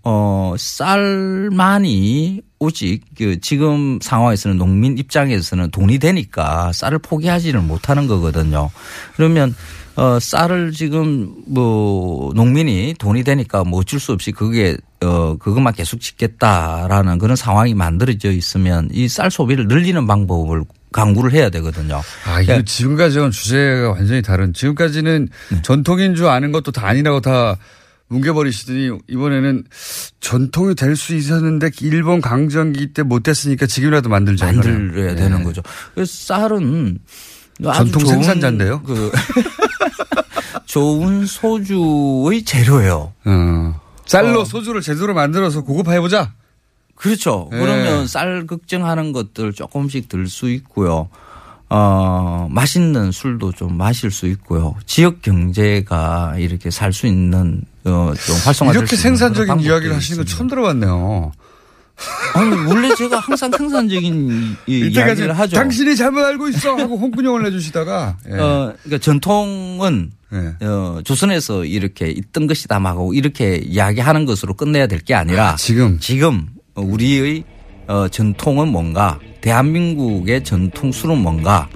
[0.03, 8.71] 어 쌀만이 오직 그 지금 상황에서는 농민 입장에서는 돈이 되니까 쌀을 포기하지를 못하는 거거든요.
[9.17, 9.55] 그러면
[9.97, 16.01] 어 쌀을 지금 뭐 농민이 돈이 되니까 뭐 어쩔 수 없이 그게 어 그것만 계속
[16.01, 21.97] 짓겠다라는 그런 상황이 만들어져 있으면 이 쌀 소비를 늘리는 방법을 강구를 해야 되거든요.
[22.27, 24.53] 아, 이거 그러니까 지금까지는 주제가 완전히 다른.
[24.53, 25.63] 지금까지는 네.
[25.63, 27.57] 전통인 줄 아는 것도 다 아니라고 다
[28.09, 29.65] 뭉개버리시더니 이번에는
[30.21, 34.47] 전통이 될 수 있었는데 일본 강점기 때 못 됐으니까 지금이라도 만들자.
[34.47, 35.17] 만들어야 네.
[35.17, 35.63] 되는 거죠.
[35.95, 36.99] 그래서 쌀은
[37.63, 38.83] 전통 생산자인데요?
[38.83, 39.11] 그
[40.67, 43.13] 좋은 소주의 재료예요.
[43.25, 43.81] 어.
[44.07, 44.45] 쌀로 어.
[44.45, 46.33] 소주를 제대로 만들어서 고급화해보자.
[46.95, 47.49] 그렇죠.
[47.53, 47.59] 네.
[47.59, 51.09] 그러면 쌀 걱정하는 것들 조금씩 들 수 있고요.
[51.71, 54.77] 어, 맛있는 술도 좀 마실 수 있고요.
[54.87, 60.37] 지역 경제가 이렇게 살 수 있는 어, 좀 활성화될 이렇게 생산적인 이야기를 하시는 거 있습니다.
[60.37, 61.33] 처음 들어봤네요.
[62.35, 65.57] 아니 원래 제가 항상 생산적인 이, 이야기를 하죠.
[65.57, 68.35] 당신이 잘못 알고 있어 하고 홍군형을 내주시다가 예.
[68.39, 70.67] 어, 그러니까 전통은 예.
[70.67, 75.99] 어, 조선에서 이렇게 있던 것이다 하고 이렇게 이야기하는 것으로 끝내야 될 게 아니라 아, 지금
[76.01, 77.45] 지금 우리의
[77.87, 81.69] 어, 전통은 뭔가 대한민국의 전통 술은 뭔가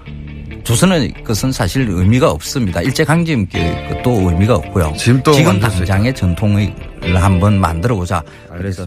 [0.65, 2.81] 조선의 것은 사실 의미가 없습니다.
[2.83, 3.59] 일제강점기
[3.89, 4.95] 것도 의미가 없고요.
[4.99, 5.59] 지금 또 지금.
[5.61, 6.75] 당장의 전통을
[7.15, 8.23] 한번 만들어 보자.
[8.57, 8.87] 그래서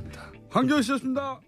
[0.51, 1.39] 황교안 씨였습니다.